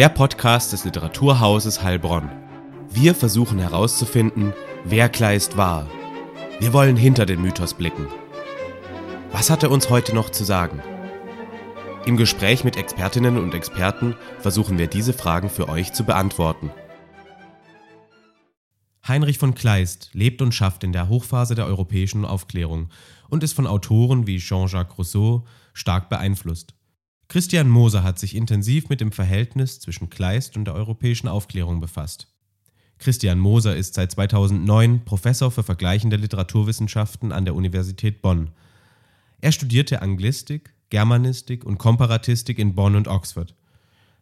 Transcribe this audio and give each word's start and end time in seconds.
Der 0.00 0.08
Podcast 0.08 0.72
des 0.72 0.86
Literaturhauses 0.86 1.82
Heilbronn. 1.82 2.30
Wir 2.88 3.14
versuchen 3.14 3.58
herauszufinden, 3.58 4.54
wer 4.82 5.10
Kleist 5.10 5.58
war. 5.58 5.90
Wir 6.58 6.72
wollen 6.72 6.96
hinter 6.96 7.26
den 7.26 7.42
Mythos 7.42 7.74
blicken. 7.74 8.06
Was 9.30 9.50
hat 9.50 9.62
er 9.62 9.70
uns 9.70 9.90
heute 9.90 10.14
noch 10.14 10.30
zu 10.30 10.42
sagen? 10.42 10.82
Im 12.06 12.16
Gespräch 12.16 12.64
mit 12.64 12.78
Expertinnen 12.78 13.36
und 13.36 13.52
Experten 13.52 14.16
versuchen 14.38 14.78
wir 14.78 14.86
diese 14.86 15.12
Fragen 15.12 15.50
für 15.50 15.68
euch 15.68 15.92
zu 15.92 16.04
beantworten. 16.04 16.70
Heinrich 19.06 19.36
von 19.36 19.54
Kleist 19.54 20.08
lebt 20.14 20.40
und 20.40 20.54
schafft 20.54 20.82
in 20.82 20.94
der 20.94 21.10
Hochphase 21.10 21.54
der 21.54 21.66
europäischen 21.66 22.24
Aufklärung 22.24 22.88
und 23.28 23.42
ist 23.42 23.52
von 23.52 23.66
Autoren 23.66 24.26
wie 24.26 24.38
Jean-Jacques 24.38 24.96
Rousseau 24.96 25.44
stark 25.74 26.08
beeinflusst. 26.08 26.72
Christian 27.30 27.68
Moser 27.68 28.02
hat 28.02 28.18
sich 28.18 28.34
intensiv 28.34 28.88
mit 28.88 29.00
dem 29.00 29.12
Verhältnis 29.12 29.78
zwischen 29.78 30.10
Kleist 30.10 30.56
und 30.56 30.64
der 30.64 30.74
europäischen 30.74 31.28
Aufklärung 31.28 31.80
befasst. 31.80 32.26
Christian 32.98 33.38
Moser 33.38 33.76
ist 33.76 33.94
seit 33.94 34.10
2009 34.10 35.04
Professor 35.04 35.52
für 35.52 35.62
vergleichende 35.62 36.16
Literaturwissenschaften 36.16 37.30
an 37.30 37.44
der 37.44 37.54
Universität 37.54 38.20
Bonn. 38.20 38.50
Er 39.40 39.52
studierte 39.52 40.02
Anglistik, 40.02 40.74
Germanistik 40.88 41.64
und 41.64 41.78
Komparatistik 41.78 42.58
in 42.58 42.74
Bonn 42.74 42.96
und 42.96 43.06
Oxford. 43.06 43.54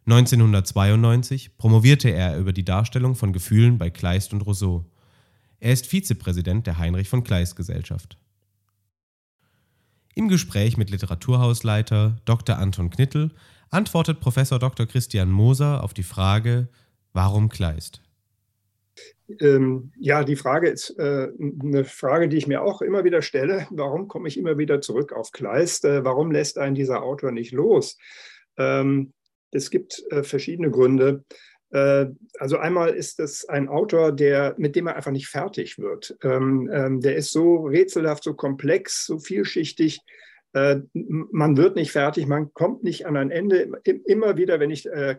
1992 0.05 1.57
promovierte 1.57 2.09
er 2.09 2.37
über 2.37 2.53
die 2.53 2.63
Darstellung 2.63 3.15
von 3.15 3.33
Gefühlen 3.33 3.79
bei 3.79 3.89
Kleist 3.89 4.33
und 4.33 4.41
Rousseau. 4.41 4.85
Er 5.59 5.73
ist 5.73 5.87
Vizepräsident 5.87 6.67
der 6.67 6.77
Heinrich 6.77 7.09
von 7.09 7.23
Kleist 7.23 7.55
Gesellschaft. 7.55 8.19
Im 10.19 10.27
Gespräch 10.27 10.75
mit 10.75 10.89
Literaturhausleiter 10.89 12.17
Dr. 12.25 12.57
Anton 12.57 12.89
Knittel 12.89 13.31
antwortet 13.69 14.19
Professor 14.19 14.59
Dr. 14.59 14.85
Christian 14.85 15.31
Moser 15.31 15.81
auf 15.81 15.93
die 15.93 16.03
Frage, 16.03 16.67
warum 17.13 17.47
Kleist? 17.47 18.01
Ähm, 19.39 19.93
ja, 19.97 20.25
die 20.25 20.35
Frage 20.35 20.67
ist 20.67 20.89
äh, 20.99 21.29
eine 21.63 21.85
Frage, 21.85 22.27
die 22.27 22.35
ich 22.35 22.47
mir 22.47 22.63
auch 22.63 22.81
immer 22.81 23.05
wieder 23.05 23.21
stelle. 23.21 23.65
Warum 23.69 24.09
komme 24.09 24.27
ich 24.27 24.37
immer 24.37 24.57
wieder 24.57 24.81
zurück 24.81 25.13
auf 25.13 25.31
Kleist? 25.31 25.85
Äh, 25.85 26.03
warum 26.03 26.31
lässt 26.31 26.57
einen 26.57 26.75
dieser 26.75 27.01
Autor 27.01 27.31
nicht 27.31 27.53
los? 27.53 27.97
Ähm, 28.57 29.13
es 29.51 29.71
gibt 29.71 30.03
äh, 30.11 30.23
verschiedene 30.23 30.69
Gründe. 30.69 31.23
Äh, 31.71 32.07
also 32.39 32.57
einmal 32.57 32.89
ist 32.89 33.19
es 33.19 33.47
ein 33.47 33.67
Autor, 33.67 34.11
der, 34.11 34.55
mit 34.57 34.75
dem 34.75 34.87
er 34.87 34.95
einfach 34.95 35.11
nicht 35.11 35.27
fertig 35.27 35.77
wird. 35.77 36.17
Ähm, 36.23 36.69
ähm, 36.71 37.01
der 37.01 37.15
ist 37.15 37.31
so 37.31 37.65
rätselhaft, 37.65 38.23
so 38.23 38.33
komplex, 38.33 39.05
so 39.05 39.19
vielschichtig. 39.19 39.99
Äh, 40.53 40.77
man 40.93 41.57
wird 41.57 41.75
nicht 41.75 41.91
fertig, 41.91 42.25
man 42.25 42.53
kommt 42.53 42.83
nicht 42.83 43.05
an 43.05 43.17
ein 43.17 43.31
Ende. 43.31 43.71
Immer 43.83 44.37
wieder, 44.37 44.59
wenn 44.59 44.71
ich 44.71 44.87
äh, 44.87 45.15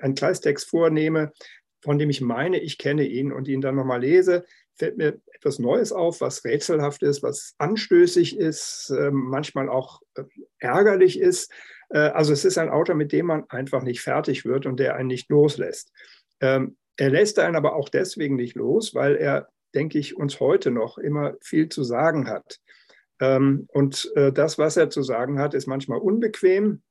einen 0.00 0.14
Kleist-Text 0.14 0.68
vornehme, 0.68 1.32
von 1.80 1.98
dem 1.98 2.10
ich 2.10 2.20
meine, 2.20 2.60
ich 2.60 2.78
kenne 2.78 3.04
ihn 3.04 3.32
und 3.32 3.48
ihn 3.48 3.60
dann 3.60 3.76
nochmal 3.76 4.00
lese, 4.00 4.44
fällt 4.74 4.98
mir 4.98 5.20
etwas 5.46 5.60
Neues 5.60 5.92
auf, 5.92 6.20
was 6.20 6.44
rätselhaft 6.44 7.04
ist, 7.04 7.22
was 7.22 7.54
anstößig 7.58 8.36
ist, 8.36 8.90
äh, 8.90 9.12
manchmal 9.12 9.68
auch 9.68 10.00
äh, 10.16 10.24
ärgerlich 10.58 11.20
ist. 11.20 11.52
Äh, 11.90 11.98
also 11.98 12.32
es 12.32 12.44
ist 12.44 12.58
ein 12.58 12.68
Autor, 12.68 12.96
mit 12.96 13.12
dem 13.12 13.26
man 13.26 13.44
einfach 13.48 13.82
nicht 13.82 14.00
fertig 14.00 14.44
wird 14.44 14.66
und 14.66 14.80
der 14.80 14.96
einen 14.96 15.06
nicht 15.06 15.30
loslässt. 15.30 15.92
Ähm, 16.40 16.76
er 16.96 17.10
lässt 17.10 17.38
einen 17.38 17.54
aber 17.54 17.76
auch 17.76 17.88
deswegen 17.88 18.34
nicht 18.34 18.56
los, 18.56 18.92
weil 18.92 19.14
er, 19.14 19.48
denke 19.72 19.98
ich, 19.98 20.16
uns 20.16 20.40
heute 20.40 20.72
noch 20.72 20.98
immer 20.98 21.34
viel 21.40 21.68
zu 21.68 21.84
sagen 21.84 22.28
hat. 22.28 22.58
Ähm, 23.20 23.68
und 23.72 24.10
äh, 24.16 24.32
das, 24.32 24.58
was 24.58 24.76
er 24.76 24.90
zu 24.90 25.02
sagen 25.02 25.38
hat, 25.38 25.54
ist 25.54 25.68
manchmal 25.68 26.00
unbequem, 26.00 26.82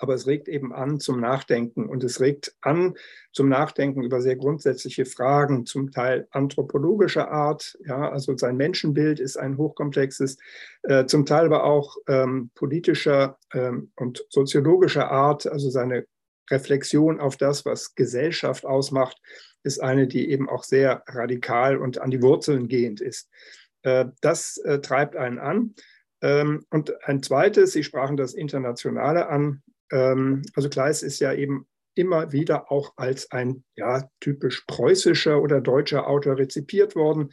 aber 0.00 0.14
es 0.14 0.26
regt 0.26 0.48
eben 0.48 0.72
an 0.72 1.00
zum 1.00 1.20
Nachdenken 1.20 1.88
und 1.88 2.04
es 2.04 2.20
regt 2.20 2.54
an 2.60 2.94
zum 3.32 3.48
Nachdenken 3.48 4.02
über 4.02 4.20
sehr 4.20 4.36
grundsätzliche 4.36 5.04
Fragen, 5.04 5.66
zum 5.66 5.90
Teil 5.90 6.26
anthropologischer 6.30 7.30
Art. 7.30 7.78
Ja, 7.84 8.10
also 8.10 8.36
sein 8.36 8.56
Menschenbild 8.56 9.20
ist 9.20 9.36
ein 9.36 9.56
hochkomplexes, 9.56 10.38
äh, 10.82 11.06
zum 11.06 11.26
Teil 11.26 11.46
aber 11.46 11.64
auch 11.64 11.96
ähm, 12.08 12.50
politischer 12.54 13.38
ähm, 13.52 13.92
und 13.96 14.24
soziologischer 14.28 15.10
Art. 15.10 15.46
Also 15.46 15.70
seine 15.70 16.06
Reflexion 16.50 17.20
auf 17.20 17.36
das, 17.36 17.64
was 17.64 17.94
Gesellschaft 17.94 18.64
ausmacht, 18.64 19.20
ist 19.62 19.80
eine, 19.80 20.06
die 20.06 20.30
eben 20.30 20.48
auch 20.48 20.64
sehr 20.64 21.02
radikal 21.06 21.76
und 21.76 22.00
an 22.00 22.10
die 22.10 22.22
Wurzeln 22.22 22.68
gehend 22.68 23.00
ist. 23.00 23.28
Äh, 23.82 24.06
das 24.20 24.58
äh, 24.58 24.80
treibt 24.80 25.16
einen 25.16 25.38
an. 25.38 25.74
Ähm, 26.20 26.64
und 26.70 27.04
ein 27.04 27.22
zweites, 27.22 27.72
Sie 27.72 27.84
sprachen 27.84 28.16
das 28.16 28.34
Internationale 28.34 29.28
an, 29.28 29.62
ähm, 29.90 30.42
also 30.54 30.68
Kleist 30.68 31.02
ist 31.02 31.20
ja 31.20 31.32
eben 31.32 31.66
immer 31.94 32.32
wieder 32.32 32.70
auch 32.70 32.92
als 32.96 33.30
ein 33.32 33.64
ja, 33.74 34.08
typisch 34.20 34.64
preußischer 34.66 35.42
oder 35.42 35.60
deutscher 35.60 36.06
Autor 36.06 36.38
rezipiert 36.38 36.94
worden. 36.94 37.30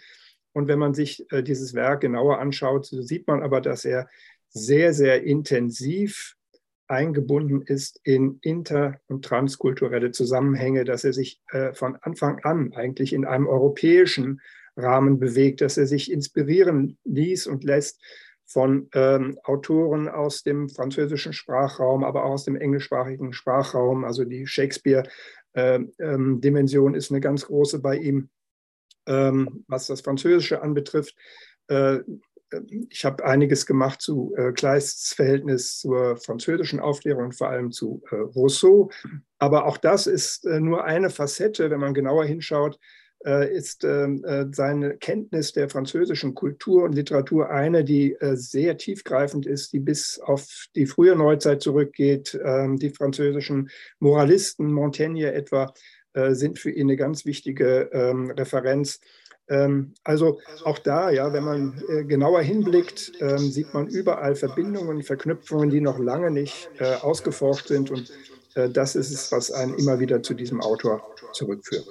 Und 0.53 0.67
wenn 0.67 0.79
man 0.79 0.93
sich 0.93 1.31
äh, 1.31 1.43
dieses 1.43 1.73
Werk 1.73 2.01
genauer 2.01 2.39
anschaut, 2.39 2.85
so 2.85 3.01
sieht 3.01 3.27
man 3.27 3.43
aber, 3.43 3.61
dass 3.61 3.85
er 3.85 4.09
sehr, 4.49 4.93
sehr 4.93 5.23
intensiv 5.23 6.35
eingebunden 6.87 7.61
ist 7.61 7.99
in 8.03 8.39
inter- 8.41 8.99
und 9.07 9.25
transkulturelle 9.25 10.11
Zusammenhänge, 10.11 10.83
dass 10.83 11.03
er 11.03 11.13
sich 11.13 11.41
äh, 11.49 11.73
von 11.73 11.97
Anfang 11.97 12.39
an 12.43 12.73
eigentlich 12.73 13.13
in 13.13 13.25
einem 13.25 13.47
europäischen 13.47 14.41
Rahmen 14.77 15.19
bewegt, 15.19 15.61
dass 15.61 15.77
er 15.77 15.87
sich 15.87 16.11
inspirieren 16.11 16.97
ließ 17.03 17.47
und 17.47 17.63
lässt 17.63 18.01
von 18.45 18.89
ähm, 18.93 19.37
Autoren 19.43 20.07
aus 20.07 20.43
dem 20.43 20.69
französischen 20.69 21.33
Sprachraum, 21.33 22.03
aber 22.03 22.25
auch 22.25 22.31
aus 22.31 22.45
dem 22.45 22.55
englischsprachigen 22.55 23.33
Sprachraum. 23.33 24.05
Also 24.05 24.23
die 24.23 24.47
Shakespeare-Dimension 24.47 26.93
äh, 26.93 26.95
ähm, 26.95 26.97
ist 26.97 27.11
eine 27.11 27.21
ganz 27.21 27.47
große 27.47 27.79
bei 27.79 27.97
ihm, 27.97 28.29
ähm, 29.07 29.65
was 29.67 29.87
das 29.87 30.01
Französische 30.01 30.61
anbetrifft. 30.61 31.15
Äh, 31.67 31.99
ich 32.89 33.05
habe 33.05 33.25
einiges 33.25 33.65
gemacht 33.65 34.01
zu 34.01 34.33
äh, 34.37 34.51
Kleists 34.51 35.13
Verhältnis 35.13 35.79
zur 35.79 36.17
französischen 36.17 36.79
Aufklärung, 36.79 37.31
vor 37.31 37.49
allem 37.49 37.71
zu 37.71 38.03
äh, 38.11 38.15
Rousseau. 38.15 38.91
Aber 39.39 39.65
auch 39.65 39.77
das 39.77 40.07
ist 40.07 40.45
äh, 40.45 40.59
nur 40.59 40.85
eine 40.85 41.09
Facette, 41.09 41.69
wenn 41.71 41.79
man 41.79 41.93
genauer 41.93 42.25
hinschaut 42.25 42.79
ist 43.57 43.83
ähm, 43.83 44.23
äh, 44.23 44.45
seine 44.51 44.97
Kenntnis 44.97 45.51
der 45.51 45.67
französischen 45.67 46.35
Kultur 46.35 46.83
und 46.83 46.93
Literatur 46.93 47.49
eine, 47.49 47.83
die 47.83 48.13
äh, 48.13 48.35
sehr 48.35 48.77
tiefgreifend 48.77 49.47
ist, 49.47 49.73
die 49.73 49.79
bis 49.79 50.19
auf 50.19 50.67
die 50.75 50.85
frühe 50.85 51.15
Neuzeit 51.15 51.63
zurückgeht. 51.63 52.39
Ähm, 52.43 52.77
die 52.77 52.91
französischen 52.91 53.71
Moralisten, 53.99 54.71
Montaigne 54.71 55.33
etwa, 55.33 55.73
sind 56.29 56.59
für 56.59 56.71
ihn 56.71 56.87
eine 56.87 56.95
ganz 56.95 57.25
wichtige 57.25 57.89
ähm, 57.91 58.31
Referenz. 58.31 59.01
Also 60.05 60.39
auch 60.63 60.79
da, 60.79 61.09
ja, 61.09 61.33
wenn 61.33 61.43
man 61.43 61.83
genauer 62.07 62.41
hinblickt, 62.41 63.11
sieht 63.35 63.73
man 63.73 63.87
überall 63.87 64.35
Verbindungen, 64.35 65.03
Verknüpfungen, 65.03 65.69
die 65.69 65.81
noch 65.81 65.99
lange 65.99 66.31
nicht 66.31 66.69
ausgeforscht 67.01 67.67
sind. 67.67 67.91
Und 67.91 68.13
das 68.55 68.95
ist 68.95 69.11
es, 69.11 69.31
was 69.33 69.51
einen 69.51 69.73
immer 69.73 69.99
wieder 69.99 70.23
zu 70.23 70.35
diesem 70.35 70.61
Autor 70.61 71.05
zurückführt. 71.33 71.85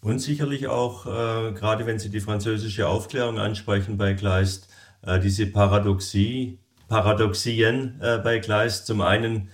Und 0.00 0.20
sicherlich 0.20 0.68
auch, 0.68 1.06
äh, 1.06 1.52
gerade 1.52 1.86
wenn 1.86 1.98
Sie 1.98 2.10
die 2.10 2.20
französische 2.20 2.88
Aufklärung 2.88 3.38
ansprechen 3.38 3.96
bei 3.96 4.14
Kleist, 4.14 4.68
äh, 5.02 5.18
diese 5.18 5.46
Paradoxie, 5.46 6.58
Paradoxien 6.88 8.00
äh, 8.00 8.18
bei 8.18 8.40
Kleist. 8.40 8.86
Zum 8.86 9.00
einen 9.00 9.50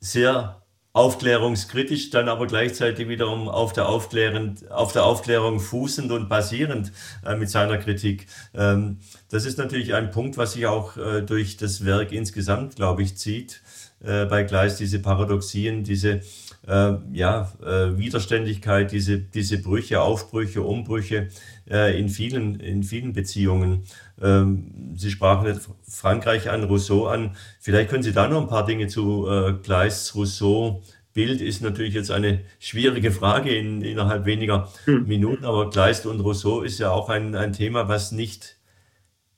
sehr 0.00 0.62
aufklärungskritisch, 0.92 2.10
dann 2.10 2.28
aber 2.28 2.46
gleichzeitig 2.46 3.08
wiederum 3.08 3.48
auf 3.48 3.72
der, 3.72 3.88
Aufklärend, 3.88 4.70
auf 4.72 4.92
der 4.92 5.04
Aufklärung 5.04 5.60
fußend 5.60 6.10
und 6.10 6.28
basierend 6.28 6.92
äh, 7.24 7.36
mit 7.36 7.48
seiner 7.48 7.78
Kritik. 7.78 8.26
Ähm, 8.54 8.98
das 9.30 9.44
ist 9.44 9.56
natürlich 9.56 9.94
ein 9.94 10.10
Punkt, 10.10 10.36
was 10.36 10.54
sich 10.54 10.66
auch 10.66 10.96
äh, 10.96 11.22
durch 11.22 11.56
das 11.56 11.84
Werk 11.84 12.10
insgesamt, 12.12 12.76
glaube 12.76 13.02
ich, 13.02 13.16
zieht 13.16 13.62
äh, 14.02 14.26
bei 14.26 14.44
Kleist, 14.44 14.80
diese 14.80 15.00
Paradoxien, 15.00 15.84
diese 15.84 16.20
äh, 16.66 16.92
ja, 17.12 17.52
äh, 17.62 17.96
Widerständigkeit, 17.98 18.92
diese, 18.92 19.18
diese 19.18 19.58
Brüche, 19.58 20.00
Aufbrüche, 20.00 20.62
Umbrüche 20.62 21.28
äh, 21.68 21.98
in, 21.98 22.08
vielen, 22.08 22.60
in 22.60 22.82
vielen 22.82 23.12
Beziehungen. 23.12 23.84
Ähm, 24.20 24.94
Sie 24.96 25.10
sprachen 25.10 25.60
Frankreich 25.88 26.50
an, 26.50 26.64
Rousseau 26.64 27.06
an. 27.06 27.36
Vielleicht 27.60 27.90
können 27.90 28.02
Sie 28.02 28.12
da 28.12 28.28
noch 28.28 28.42
ein 28.42 28.48
paar 28.48 28.66
Dinge 28.66 28.88
zu 28.88 29.28
äh, 29.28 29.54
Kleists 29.62 30.14
Rousseau 30.14 30.82
Bild 31.12 31.40
ist 31.40 31.60
natürlich 31.60 31.94
jetzt 31.94 32.10
eine 32.10 32.40
schwierige 32.60 33.10
Frage 33.10 33.54
in, 33.54 33.82
innerhalb 33.82 34.26
weniger 34.26 34.72
hm. 34.84 35.06
Minuten, 35.06 35.44
aber 35.44 35.70
Kleist 35.70 36.06
und 36.06 36.20
Rousseau 36.20 36.62
ist 36.62 36.78
ja 36.78 36.90
auch 36.90 37.08
ein, 37.08 37.34
ein 37.34 37.52
Thema, 37.52 37.88
was 37.88 38.12
nicht, 38.12 38.58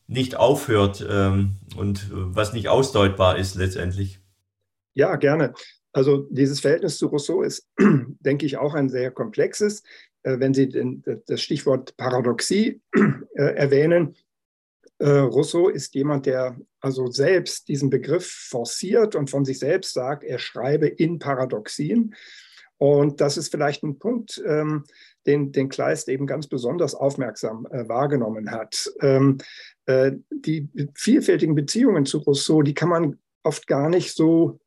nicht 0.06 0.36
aufhört 0.36 1.04
ähm, 1.08 1.56
und 1.76 2.10
was 2.12 2.52
nicht 2.52 2.68
ausdeutbar 2.68 3.38
ist 3.38 3.54
letztendlich. 3.54 4.21
Ja, 4.94 5.16
gerne. 5.16 5.54
Also 5.92 6.26
dieses 6.30 6.60
Verhältnis 6.60 6.98
zu 6.98 7.06
Rousseau 7.06 7.42
ist, 7.42 7.68
denke 8.20 8.46
ich, 8.46 8.56
auch 8.56 8.74
ein 8.74 8.88
sehr 8.88 9.10
komplexes. 9.10 9.82
Äh, 10.22 10.38
wenn 10.38 10.54
Sie 10.54 11.02
das 11.26 11.40
Stichwort 11.40 11.96
Paradoxie 11.96 12.80
äh, 13.34 13.42
erwähnen, 13.42 14.16
äh, 14.98 15.08
Rousseau 15.08 15.68
ist 15.68 15.94
jemand, 15.94 16.26
der 16.26 16.56
also 16.80 17.10
selbst 17.10 17.68
diesen 17.68 17.90
Begriff 17.90 18.26
forciert 18.26 19.14
und 19.16 19.30
von 19.30 19.44
sich 19.44 19.58
selbst 19.58 19.92
sagt, 19.92 20.24
er 20.24 20.38
schreibe 20.38 20.86
in 20.86 21.18
Paradoxien. 21.18 22.14
Und 22.78 23.20
das 23.20 23.36
ist 23.36 23.50
vielleicht 23.50 23.82
ein 23.84 23.98
Punkt, 23.98 24.42
ähm, 24.46 24.84
den, 25.26 25.52
den 25.52 25.68
Kleist 25.68 26.08
eben 26.08 26.26
ganz 26.26 26.48
besonders 26.48 26.96
aufmerksam 26.96 27.64
wahrgenommen 27.70 28.50
hat. 28.50 28.90
Ähm, 29.00 29.38
äh, 29.86 30.12
die 30.30 30.68
vielfältigen 30.94 31.54
Beziehungen 31.54 32.06
zu 32.06 32.18
Rousseau, 32.18 32.62
die 32.62 32.74
kann 32.74 32.88
man 32.88 33.18
oft 33.44 33.66
gar 33.66 33.88
nicht 33.88 34.14
so 34.14 34.60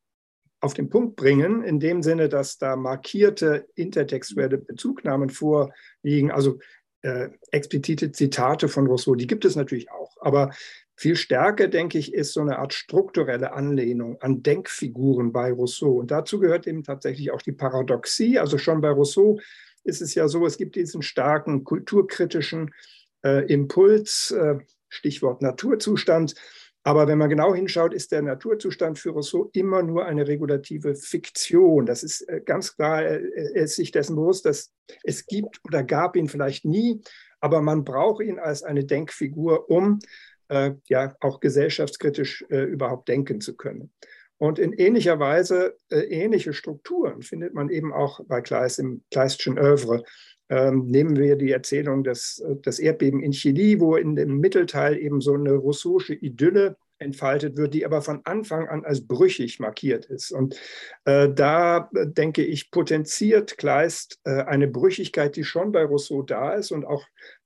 auf 0.66 0.74
den 0.74 0.90
Punkt 0.90 1.16
bringen, 1.16 1.64
in 1.64 1.80
dem 1.80 2.02
Sinne, 2.02 2.28
dass 2.28 2.58
da 2.58 2.76
markierte 2.76 3.68
intertextuelle 3.76 4.58
Bezugnahmen 4.58 5.30
vorliegen, 5.30 6.32
also 6.32 6.60
äh, 7.04 7.30
explizite 7.52 8.12
Zitate 8.12 8.68
von 8.68 8.88
Rousseau, 8.88 9.16
die 9.16 9.28
gibt 9.28 9.46
es 9.46 9.56
natürlich 9.56 9.92
auch. 9.92 10.18
Aber 10.20 10.50
viel 10.96 11.16
stärker, 11.16 11.68
denke 11.68 12.00
ich, 12.00 12.14
ist 12.14 12.34
so 12.34 12.42
eine 12.42 12.58
Art 12.58 12.74
strukturelle 12.74 13.54
Anlehnung 13.54 14.20
an 14.22 14.42
Denkfiguren 14.42 15.32
bei 15.32 15.52
Rousseau. 15.52 16.00
Und 16.00 16.10
dazu 16.10 16.40
gehört 16.40 16.66
eben 16.68 16.84
tatsächlich 16.84 17.32
auch 17.32 17.42
die 17.42 17.52
Paradoxie. 17.52 18.40
Also 18.40 18.58
schon 18.58 18.82
bei 18.82 18.90
Rousseau 18.90 19.40
ist 19.84 20.02
es 20.02 20.16
ja 20.16 20.28
so, 20.28 20.46
es 20.46 20.58
gibt 20.58 20.76
diesen 20.76 21.02
starken 21.04 21.64
kulturkritischen 21.64 22.74
äh, 23.24 23.46
Impuls, 23.54 24.32
äh, 24.32 24.58
Stichwort 24.90 25.42
Naturzustand, 25.42 26.34
aber 26.86 27.08
wenn 27.08 27.18
man 27.18 27.32
genau 27.32 27.56
hinschaut, 27.56 27.96
ist 27.96 28.12
der 28.12 28.22
Naturzustand 28.22 29.00
für 29.00 29.10
Rousseau 29.10 29.50
immer 29.54 29.82
nur 29.82 30.06
eine 30.06 30.28
regulative 30.28 30.94
Fiktion. 30.94 31.88
Das 31.88 32.04
ist 32.04 32.22
äh, 32.30 32.42
ganz 32.46 32.76
klar, 32.76 33.02
er 33.02 33.56
ist 33.56 33.76
sich 33.76 33.90
dessen 33.90 34.16
bewusst, 34.16 34.46
dass 34.46 34.72
es 35.04 35.26
gibt 35.26 35.60
oder 35.66 35.84
gab 35.84 36.16
ihn 36.16 36.30
vielleicht 36.30 36.64
nie, 36.64 37.02
aber 37.40 37.64
man 37.64 37.84
braucht 37.84 38.24
ihn 38.24 38.38
als 38.38 38.62
eine 38.62 38.86
Denkfigur, 38.86 39.68
um 39.68 39.98
äh, 40.50 40.74
ja 40.88 41.16
auch 41.22 41.40
gesellschaftskritisch 41.40 42.46
äh, 42.50 42.66
überhaupt 42.66 43.08
denken 43.08 43.42
zu 43.42 43.56
können. 43.56 43.92
Und 44.38 44.60
in 44.60 44.72
ähnlicher 44.72 45.18
Weise 45.18 45.76
äh, 45.90 46.02
ähnliche 46.02 46.54
Strukturen 46.54 47.24
findet 47.24 47.56
man 47.56 47.70
eben 47.70 47.94
auch 47.94 48.20
bei 48.28 48.42
Kleist 48.42 48.78
im 48.78 49.04
Kleistschen 49.10 49.58
Övre. 49.58 50.04
Ähm, 50.50 50.86
nehmen 50.86 51.16
wir 51.16 51.36
die 51.36 51.52
Erzählung 51.52 52.04
des, 52.04 52.40
äh, 52.40 52.56
des 52.58 52.80
Erdbeben 52.80 53.22
in 53.22 53.32
Chile, 53.32 53.80
wo 53.80 53.96
in 53.96 54.16
dem 54.16 54.40
Mittelteil 54.40 54.98
eben 54.98 55.20
so 55.22 55.34
eine 55.34 55.54
russische 55.54 56.14
Idylle 56.14 56.78
entfaltet 56.98 57.58
wird, 57.58 57.74
die 57.74 57.86
aber 57.86 58.02
von 58.02 58.22
Anfang 58.26 58.68
an 58.68 58.86
als 58.86 59.06
brüchig 59.06 59.60
markiert 59.60 60.06
ist. 60.06 60.32
Und 60.32 60.56
äh, 61.06 61.30
da 61.30 61.90
äh, 61.96 62.08
denke 62.08 62.44
ich, 62.44 62.72
potenziert 62.72 63.58
Kleist 63.58 64.20
äh, 64.24 64.44
eine 64.44 64.68
Brüchigkeit, 64.68 65.36
die 65.36 65.44
schon 65.44 65.72
bei 65.72 65.84
Rousseau 65.84 66.22
da 66.22 66.54
ist 66.54 66.72
und 66.72 66.86
auch 66.86 67.04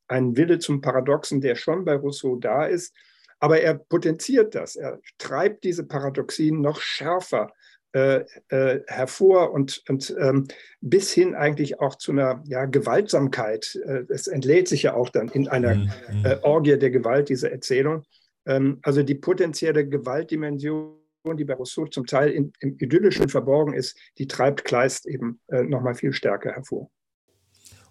ein 0.07 0.35
Wille 0.37 0.59
zum 0.59 0.81
Paradoxen, 0.81 1.41
der 1.41 1.55
schon 1.55 1.85
bei 1.85 1.95
Rousseau 1.95 2.35
da 2.35 2.65
ist. 2.65 2.93
Aber 3.39 3.61
er 3.61 3.75
potenziert 3.75 4.53
das, 4.55 4.75
er 4.75 4.99
treibt 5.17 5.63
diese 5.63 5.85
Paradoxien 5.85 6.61
noch 6.61 6.81
schärfer 6.81 7.53
äh, 7.93 8.23
äh, 8.49 8.81
hervor 8.85 9.51
und, 9.51 9.81
und 9.89 10.15
ähm, 10.19 10.47
bis 10.79 11.11
hin 11.11 11.33
eigentlich 11.33 11.79
auch 11.79 11.95
zu 11.95 12.11
einer 12.11 12.43
ja, 12.45 12.65
Gewaltsamkeit. 12.65 13.79
Äh, 13.83 14.03
es 14.09 14.27
entlädt 14.27 14.67
sich 14.67 14.83
ja 14.83 14.93
auch 14.93 15.09
dann 15.09 15.29
in 15.29 15.47
einer 15.47 15.73
mhm. 15.73 15.89
äh, 16.23 16.37
Orgie 16.43 16.77
der 16.77 16.91
Gewalt, 16.91 17.29
diese 17.29 17.49
Erzählung. 17.49 18.03
Ähm, 18.45 18.77
also 18.83 19.01
die 19.01 19.15
potenzielle 19.15 19.87
Gewaltdimension, 19.87 20.99
die 21.35 21.45
bei 21.45 21.55
Rousseau 21.55 21.87
zum 21.87 22.05
Teil 22.05 22.29
in, 22.29 22.53
im 22.59 22.77
Idyllischen 22.77 23.27
verborgen 23.27 23.73
ist, 23.73 23.97
die 24.19 24.27
treibt 24.27 24.65
Kleist 24.65 25.07
eben 25.07 25.39
äh, 25.47 25.63
nochmal 25.63 25.95
viel 25.95 26.13
stärker 26.13 26.51
hervor. 26.51 26.91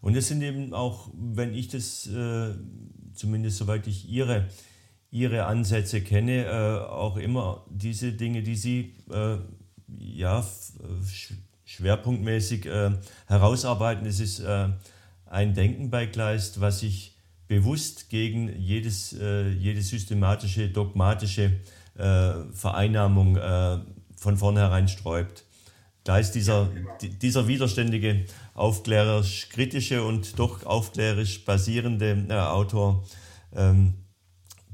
Und 0.01 0.17
es 0.17 0.29
sind 0.29 0.43
eben 0.43 0.75
auch, 0.75 1.11
wenn 1.13 1.55
ich 1.55 1.67
das, 1.69 2.07
äh, 2.07 2.55
zumindest 3.15 3.59
soweit 3.59 3.87
ich 3.89 4.09
Ihre, 4.09 4.49
Ihre 5.11 5.47
Ansätze 5.47 6.03
kenne, 6.03 6.45
äh, 6.45 6.89
auch 6.89 7.17
immer 7.17 7.67
diese 7.69 8.13
Dinge, 8.13 8.43
die 8.43 8.55
Sie 8.55 8.95
äh, 9.11 9.39
ja, 9.97 10.45
schwerpunktmäßig 11.65 12.67
äh, 12.67 12.93
herausarbeiten. 13.27 14.07
Es 14.07 14.21
ist 14.21 14.41
äh, 14.41 14.69
ein 15.27 15.55
Denken 15.55 15.91
bei 15.91 16.07
Kleist, 16.07 16.61
was 16.61 16.81
sich 16.81 17.17
bewusst 17.47 18.11
gegen 18.11 18.61
jedes, 18.61 19.13
äh, 19.15 19.49
jede 19.49 19.83
systematische, 19.83 20.69
dogmatische 20.69 21.61
äh, 21.97 22.33
Vereinnahmung 22.53 23.37
äh, 23.37 23.79
von 24.17 24.37
vornherein 24.37 24.89
sträubt. 24.89 25.45
Kleist, 26.05 26.35
dieser, 26.35 26.71
dieser 27.21 27.49
widerständige, 27.49 28.25
aufklärerisch 28.55 29.49
kritische 29.51 30.03
und 30.03 30.39
doch 30.39 30.65
aufklärerisch 30.65 31.45
basierende 31.45 32.27
äh, 32.29 32.33
Autor, 32.35 33.05
ähm, 33.55 33.95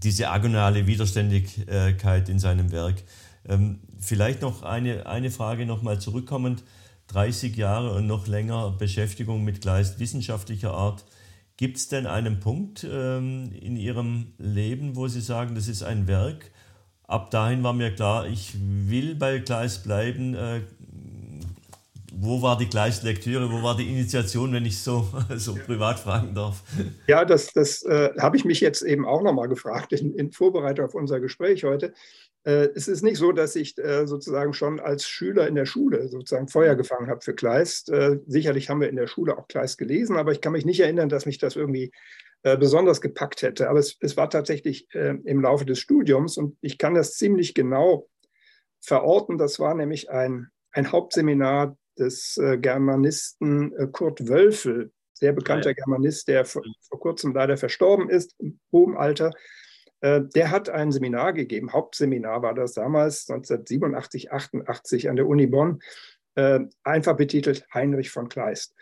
diese 0.02 0.30
agonale 0.30 0.86
Widerständigkeit 0.86 2.28
in 2.28 2.38
seinem 2.38 2.70
Werk. 2.70 3.02
Ähm, 3.48 3.80
Vielleicht 4.04 4.42
noch 4.42 4.62
eine, 4.62 5.06
eine 5.06 5.30
Frage 5.30 5.64
nochmal 5.64 5.98
zurückkommend. 5.98 6.62
30 7.08 7.56
Jahre 7.56 7.94
und 7.94 8.06
noch 8.06 8.26
länger 8.26 8.70
Beschäftigung 8.78 9.44
mit 9.44 9.62
Kleist 9.62 9.98
wissenschaftlicher 9.98 10.72
Art. 10.72 11.04
Gibt 11.56 11.76
es 11.76 11.88
denn 11.88 12.06
einen 12.06 12.40
Punkt 12.40 12.86
ähm, 12.90 13.50
in 13.60 13.76
Ihrem 13.76 14.32
Leben, 14.38 14.96
wo 14.96 15.08
Sie 15.08 15.20
sagen, 15.20 15.54
das 15.54 15.68
ist 15.68 15.82
ein 15.82 16.06
Werk? 16.06 16.50
Ab 17.06 17.30
dahin 17.30 17.62
war 17.62 17.72
mir 17.72 17.94
klar, 17.94 18.26
ich 18.26 18.54
will 18.58 19.14
bei 19.14 19.38
Kleist 19.38 19.84
bleiben. 19.84 20.34
Äh, 20.34 20.60
wo 22.16 22.42
war 22.42 22.56
die 22.56 22.66
Kleist-Lektüre, 22.66 23.50
wo 23.50 23.62
war 23.62 23.76
die 23.76 23.88
Initiation, 23.88 24.52
wenn 24.52 24.64
ich 24.64 24.78
so, 24.78 25.06
so 25.36 25.54
privat 25.54 25.98
fragen 25.98 26.34
darf? 26.34 26.62
Ja, 27.06 27.24
das, 27.24 27.52
das 27.52 27.82
äh, 27.82 28.10
habe 28.18 28.36
ich 28.36 28.44
mich 28.44 28.60
jetzt 28.60 28.82
eben 28.82 29.06
auch 29.06 29.22
nochmal 29.22 29.48
gefragt 29.48 29.92
in, 29.92 30.14
in 30.14 30.32
Vorbereitung 30.32 30.86
auf 30.86 30.94
unser 30.94 31.20
Gespräch 31.20 31.64
heute. 31.64 31.92
Äh, 32.44 32.68
es 32.74 32.88
ist 32.88 33.02
nicht 33.02 33.16
so, 33.16 33.32
dass 33.32 33.56
ich 33.56 33.76
äh, 33.78 34.06
sozusagen 34.06 34.52
schon 34.52 34.78
als 34.78 35.08
Schüler 35.08 35.48
in 35.48 35.54
der 35.54 35.66
Schule 35.66 36.08
sozusagen 36.08 36.48
Feuer 36.48 36.74
gefangen 36.74 37.08
habe 37.08 37.22
für 37.22 37.34
Kleist. 37.34 37.88
Äh, 37.88 38.20
sicherlich 38.26 38.68
haben 38.68 38.80
wir 38.80 38.90
in 38.90 38.96
der 38.96 39.06
Schule 39.06 39.36
auch 39.38 39.48
Kleist 39.48 39.78
gelesen, 39.78 40.16
aber 40.16 40.32
ich 40.32 40.40
kann 40.40 40.52
mich 40.52 40.66
nicht 40.66 40.80
erinnern, 40.80 41.08
dass 41.08 41.26
mich 41.26 41.38
das 41.38 41.56
irgendwie 41.56 41.92
besonders 42.58 43.00
gepackt 43.00 43.40
hätte. 43.40 43.70
Aber 43.70 43.78
es, 43.78 43.96
es 44.00 44.18
war 44.18 44.28
tatsächlich 44.28 44.86
im 44.92 45.40
Laufe 45.40 45.64
des 45.64 45.78
Studiums 45.78 46.36
und 46.36 46.58
ich 46.60 46.76
kann 46.76 46.92
das 46.92 47.14
ziemlich 47.14 47.54
genau 47.54 48.10
verorten. 48.82 49.38
Das 49.38 49.58
war 49.60 49.74
nämlich 49.74 50.10
ein, 50.10 50.48
ein 50.70 50.92
Hauptseminar 50.92 51.78
des 51.98 52.38
Germanisten 52.58 53.72
Kurt 53.92 54.28
Wölfel, 54.28 54.92
sehr 55.14 55.32
bekannter 55.32 55.70
ja. 55.70 55.74
Germanist, 55.74 56.28
der 56.28 56.44
vor, 56.44 56.62
vor 56.86 57.00
kurzem 57.00 57.32
leider 57.32 57.56
verstorben 57.56 58.10
ist, 58.10 58.34
im 58.38 58.60
hohen 58.70 58.94
Alter. 58.94 59.32
Äh, 60.04 60.20
der 60.34 60.50
hat 60.50 60.68
ein 60.68 60.92
Seminar 60.92 61.32
gegeben, 61.32 61.72
Hauptseminar 61.72 62.42
war 62.42 62.52
das 62.52 62.74
damals, 62.74 63.30
1987, 63.30 64.32
88 64.32 65.08
an 65.08 65.16
der 65.16 65.26
Uni 65.26 65.46
Bonn, 65.46 65.80
äh, 66.34 66.60
einfach 66.82 67.16
betitelt 67.16 67.66
Heinrich 67.72 68.10
von 68.10 68.28
Kleist. 68.28 68.74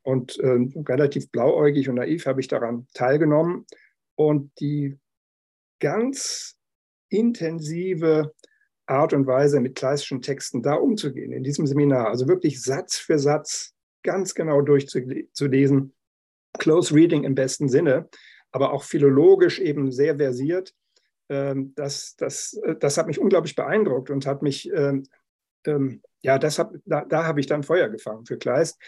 Und 0.00 0.38
äh, 0.38 0.58
relativ 0.88 1.30
blauäugig 1.30 1.90
und 1.90 1.96
naiv 1.96 2.24
habe 2.24 2.40
ich 2.40 2.48
daran 2.48 2.86
teilgenommen. 2.94 3.66
Und 4.14 4.58
die 4.58 4.98
ganz 5.80 6.56
intensive 7.10 8.32
Art 8.86 9.12
und 9.12 9.26
Weise, 9.26 9.60
mit 9.60 9.74
kleistischen 9.74 10.22
Texten 10.22 10.62
da 10.62 10.76
umzugehen, 10.76 11.32
in 11.32 11.44
diesem 11.44 11.66
Seminar, 11.66 12.08
also 12.08 12.26
wirklich 12.26 12.62
Satz 12.62 12.96
für 12.96 13.18
Satz 13.18 13.74
ganz 14.02 14.34
genau 14.34 14.62
durchzulesen, 14.62 15.92
Close 16.58 16.94
Reading 16.94 17.24
im 17.24 17.34
besten 17.34 17.68
Sinne, 17.68 18.08
aber 18.52 18.72
auch 18.72 18.84
philologisch 18.84 19.58
eben 19.60 19.90
sehr 19.92 20.16
versiert. 20.16 20.74
Ähm, 21.28 21.72
das, 21.76 22.16
das, 22.16 22.54
äh, 22.64 22.76
das 22.76 22.98
hat 22.98 23.06
mich 23.06 23.20
unglaublich 23.20 23.54
beeindruckt 23.54 24.10
und 24.10 24.26
hat 24.26 24.42
mich, 24.42 24.70
ähm, 24.72 25.04
ähm, 25.66 26.02
ja, 26.22 26.38
das 26.38 26.58
hab, 26.58 26.74
da, 26.84 27.04
da 27.04 27.24
habe 27.24 27.40
ich 27.40 27.46
dann 27.46 27.62
Feuer 27.62 27.88
gefangen 27.88 28.26
für 28.26 28.36
Kleist. 28.36 28.78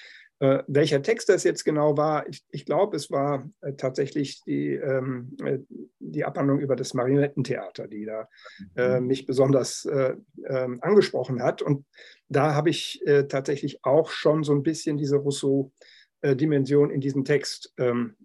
Äh, 0.43 0.65
welcher 0.67 1.01
Text 1.03 1.29
das 1.29 1.45
jetzt 1.45 1.65
genau 1.65 1.97
war, 1.97 2.29
ich, 2.29 2.43
ich 2.51 2.67
glaube, 2.67 2.97
es 2.97 3.13
war 3.13 3.49
äh, 3.61 3.75
tatsächlich 3.75 4.43
die, 4.43 4.75
ähm, 4.75 5.37
äh, 5.45 5.59
die 6.01 6.25
Abhandlung 6.25 6.59
über 6.59 6.75
das 6.75 6.95
Marionettentheater, 6.95 7.87
die 7.87 8.07
da 8.07 8.29
äh, 8.75 8.99
mhm. 8.99 9.07
mich 9.07 9.25
besonders 9.25 9.85
äh, 9.85 10.17
ähm, 10.49 10.81
angesprochen 10.83 11.41
hat. 11.45 11.63
Und 11.63 11.87
da 12.29 12.55
habe 12.55 12.71
ich 12.71 13.05
tatsächlich 13.29 13.85
auch 13.85 14.09
schon 14.09 14.43
so 14.43 14.53
ein 14.55 14.63
bisschen 14.63 14.97
diese 14.97 15.17
Rousseau-Dimension 15.17 16.91
in 16.91 17.03
diesem 17.03 17.27
Text 17.27 17.75
ähm, 17.77 18.17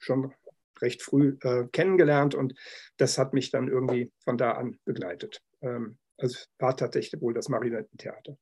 schon 0.00 0.32
recht 0.80 1.02
früh 1.02 1.36
äh, 1.42 1.66
kennengelernt 1.72 2.34
und 2.34 2.54
das 2.96 3.18
hat 3.18 3.34
mich 3.34 3.50
dann 3.50 3.68
irgendwie 3.68 4.10
von 4.24 4.38
da 4.38 4.52
an 4.52 4.78
begleitet. 4.84 5.42
Ähm, 5.60 5.98
also 6.16 6.38
war 6.58 6.76
tatsächlich 6.76 7.20
wohl 7.20 7.34
das 7.34 7.48
Marionettentheater. 7.48 8.36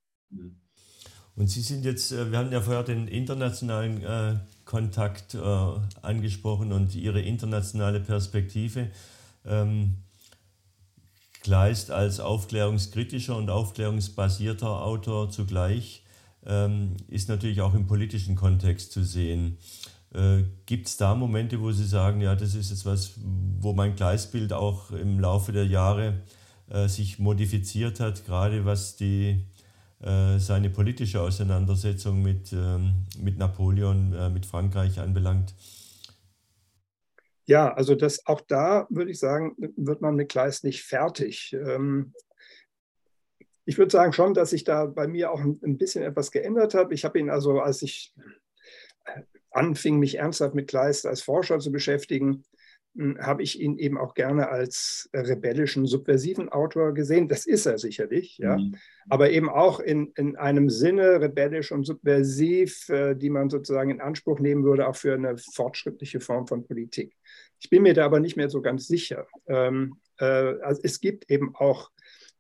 Und 1.34 1.46
Sie 1.48 1.60
sind 1.60 1.84
jetzt, 1.84 2.12
äh, 2.12 2.30
wir 2.30 2.38
haben 2.38 2.52
ja 2.52 2.60
vorher 2.60 2.82
den 2.82 3.08
internationalen 3.08 4.02
äh, 4.02 4.36
Kontakt 4.64 5.34
äh, 5.34 5.38
angesprochen 6.02 6.72
und 6.72 6.94
Ihre 6.94 7.20
internationale 7.20 8.00
Perspektive. 8.00 8.90
Ähm, 9.44 9.98
Kleist 11.40 11.92
als 11.92 12.18
aufklärungskritischer 12.18 13.36
und 13.36 13.48
aufklärungsbasierter 13.48 14.82
Autor 14.82 15.30
zugleich 15.30 16.04
ähm, 16.44 16.96
ist 17.06 17.28
natürlich 17.28 17.60
auch 17.60 17.74
im 17.74 17.86
politischen 17.86 18.34
Kontext 18.34 18.92
zu 18.92 19.04
sehen. 19.04 19.58
Äh, 20.14 20.44
Gibt 20.66 20.88
es 20.88 20.96
da 20.96 21.14
Momente, 21.14 21.60
wo 21.60 21.70
Sie 21.72 21.86
sagen, 21.86 22.20
ja, 22.20 22.34
das 22.34 22.54
ist 22.54 22.70
jetzt 22.70 22.86
was, 22.86 23.14
wo 23.60 23.72
mein 23.72 23.94
Gleisbild 23.94 24.52
auch 24.52 24.90
im 24.90 25.20
Laufe 25.20 25.52
der 25.52 25.66
Jahre 25.66 26.22
äh, 26.70 26.88
sich 26.88 27.18
modifiziert 27.18 28.00
hat, 28.00 28.24
gerade 28.24 28.64
was 28.64 28.96
die, 28.96 29.44
äh, 30.00 30.38
seine 30.38 30.70
politische 30.70 31.20
Auseinandersetzung 31.20 32.22
mit, 32.22 32.52
ähm, 32.52 33.06
mit 33.20 33.38
Napoleon, 33.38 34.12
äh, 34.12 34.30
mit 34.30 34.46
Frankreich 34.46 34.98
anbelangt? 35.00 35.54
Ja, 37.46 37.72
also 37.72 37.94
das 37.94 38.26
auch 38.26 38.42
da 38.42 38.86
würde 38.90 39.10
ich 39.10 39.18
sagen, 39.18 39.56
wird 39.76 40.02
man 40.02 40.14
mit 40.14 40.28
Kleist 40.28 40.64
nicht 40.64 40.82
fertig. 40.82 41.54
Ähm, 41.54 42.12
ich 43.64 43.76
würde 43.76 43.90
sagen 43.90 44.12
schon, 44.12 44.34
dass 44.34 44.50
sich 44.50 44.64
da 44.64 44.86
bei 44.86 45.06
mir 45.06 45.30
auch 45.30 45.40
ein 45.40 45.78
bisschen 45.78 46.02
etwas 46.02 46.30
geändert 46.30 46.74
hat. 46.74 46.92
Ich 46.92 47.04
habe 47.04 47.18
ihn 47.18 47.28
also, 47.28 47.60
als 47.60 47.82
ich 47.82 48.14
anfing, 49.58 49.98
mich 49.98 50.18
ernsthaft 50.18 50.54
mit 50.54 50.68
Kleist 50.68 51.06
als 51.06 51.22
Forscher 51.22 51.58
zu 51.58 51.72
beschäftigen, 51.72 52.44
hm, 52.96 53.18
habe 53.20 53.42
ich 53.42 53.60
ihn 53.60 53.78
eben 53.78 53.98
auch 53.98 54.14
gerne 54.14 54.48
als 54.48 55.08
rebellischen, 55.14 55.86
subversiven 55.86 56.48
Autor 56.48 56.94
gesehen. 56.94 57.28
Das 57.28 57.46
ist 57.46 57.66
er 57.66 57.78
sicherlich, 57.78 58.38
ja. 58.38 58.56
Mhm. 58.56 58.76
Aber 59.08 59.30
eben 59.30 59.48
auch 59.48 59.80
in, 59.80 60.12
in 60.16 60.36
einem 60.36 60.68
Sinne 60.68 61.20
rebellisch 61.20 61.70
und 61.70 61.84
subversiv, 61.84 62.88
äh, 62.88 63.14
die 63.14 63.30
man 63.30 63.50
sozusagen 63.50 63.90
in 63.90 64.00
Anspruch 64.00 64.40
nehmen 64.40 64.64
würde, 64.64 64.88
auch 64.88 64.96
für 64.96 65.14
eine 65.14 65.36
fortschrittliche 65.38 66.20
Form 66.20 66.46
von 66.46 66.66
Politik. 66.66 67.14
Ich 67.60 67.70
bin 67.70 67.82
mir 67.82 67.94
da 67.94 68.04
aber 68.04 68.20
nicht 68.20 68.36
mehr 68.36 68.48
so 68.48 68.62
ganz 68.62 68.86
sicher. 68.86 69.26
Ähm, 69.46 69.98
äh, 70.18 70.24
also 70.24 70.80
es 70.82 71.00
gibt 71.00 71.30
eben 71.30 71.54
auch 71.54 71.90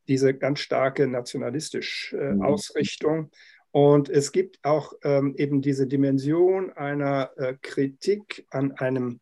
diese 0.08 0.34
ganz 0.34 0.60
starke 0.60 1.06
nationalistische 1.06 2.16
äh, 2.16 2.32
mhm. 2.32 2.42
Ausrichtung. 2.42 3.30
Und 3.78 4.08
es 4.08 4.32
gibt 4.32 4.58
auch 4.64 4.92
ähm, 5.04 5.36
eben 5.36 5.62
diese 5.62 5.86
Dimension 5.86 6.72
einer 6.72 7.30
äh, 7.36 7.54
Kritik 7.62 8.44
an 8.50 8.72
einem 8.72 9.20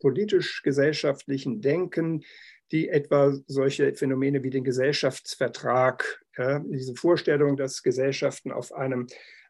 politisch-gesellschaftlichen 0.00 1.60
Denken, 1.60 2.24
die 2.72 2.88
etwa 2.88 3.32
solche 3.46 3.94
Phänomene 3.94 4.42
wie 4.42 4.50
den 4.50 4.64
Gesellschaftsvertrag, 4.64 6.20
ja, 6.36 6.58
diese 6.58 6.96
Vorstellung, 6.96 7.56
dass 7.56 7.84
Gesellschaften 7.84 8.50
auf 8.50 8.72
einem 8.72 9.06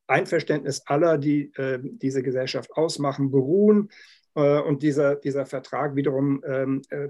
Einverständnis 0.06 0.82
aller, 0.84 1.16
die 1.16 1.50
äh, 1.54 1.78
diese 1.82 2.22
Gesellschaft 2.22 2.72
ausmachen, 2.72 3.30
beruhen, 3.30 3.88
äh, 4.34 4.60
und 4.60 4.82
dieser, 4.82 5.16
dieser 5.16 5.46
Vertrag 5.46 5.96
wiederum 5.96 6.44
ähm, 6.46 6.82
äh, 6.90 7.08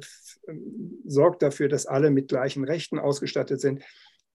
sorgt 1.06 1.42
dafür, 1.42 1.66
dass 1.66 1.86
alle 1.86 2.12
mit 2.12 2.28
gleichen 2.28 2.62
Rechten 2.62 3.00
ausgestattet 3.00 3.60
sind. 3.60 3.82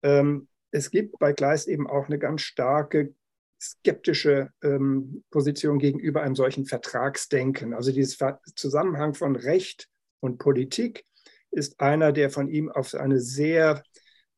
Ähm, 0.01 0.47
es 0.75 0.91
gibt 0.91 1.17
bei 1.19 1.31
Kleist 1.31 1.69
eben 1.69 1.87
auch 1.87 2.07
eine 2.07 2.19
ganz 2.19 2.41
starke 2.41 3.13
skeptische 3.61 4.49
ähm, 4.61 5.23
Position 5.31 5.79
gegenüber 5.79 6.21
einem 6.21 6.35
solchen 6.35 6.65
Vertragsdenken. 6.65 7.73
Also 7.73 7.93
dieser 7.93 8.41
Zusammenhang 8.55 9.13
von 9.13 9.37
Recht 9.37 9.87
und 10.19 10.37
Politik 10.37 11.05
ist 11.49 11.79
einer, 11.79 12.11
der 12.11 12.29
von 12.29 12.49
ihm 12.49 12.69
auf 12.69 12.93
eine 12.93 13.21
sehr 13.21 13.83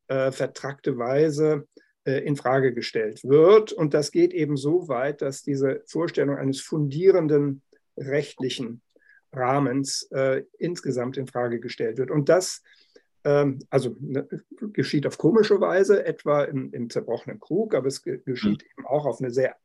äh, 0.07 0.31
vertrackte 0.31 0.99
Weise 0.99 1.67
äh, 2.05 2.23
in 2.23 2.35
Frage 2.35 2.71
gestellt 2.71 3.23
wird. 3.23 3.73
Und 3.73 3.95
das 3.95 4.11
geht 4.11 4.31
eben 4.31 4.57
so 4.57 4.87
weit, 4.87 5.23
dass 5.23 5.41
diese 5.41 5.81
Vorstellung 5.87 6.37
eines 6.37 6.61
fundierenden 6.61 7.63
rechtlichen 7.97 8.83
Rahmens 9.33 10.03
äh, 10.11 10.43
insgesamt 10.59 11.17
in 11.17 11.25
Frage 11.25 11.59
gestellt 11.59 11.97
wird. 11.97 12.11
Und 12.11 12.29
das 12.29 12.61
ähm, 12.86 12.86
also 13.23 13.95
ne, 13.99 14.27
geschieht 14.71 15.05
auf 15.05 15.17
komische 15.17 15.59
Weise, 15.59 16.05
etwa 16.05 16.43
im, 16.43 16.71
im 16.71 16.89
zerbrochenen 16.89 17.39
Krug, 17.39 17.75
aber 17.75 17.87
es 17.87 18.01
geschieht 18.01 18.61
mhm. 18.63 18.69
eben 18.77 18.87
auch 18.87 19.05
auf 19.05 19.19
eine 19.19 19.31
sehr 19.31 19.55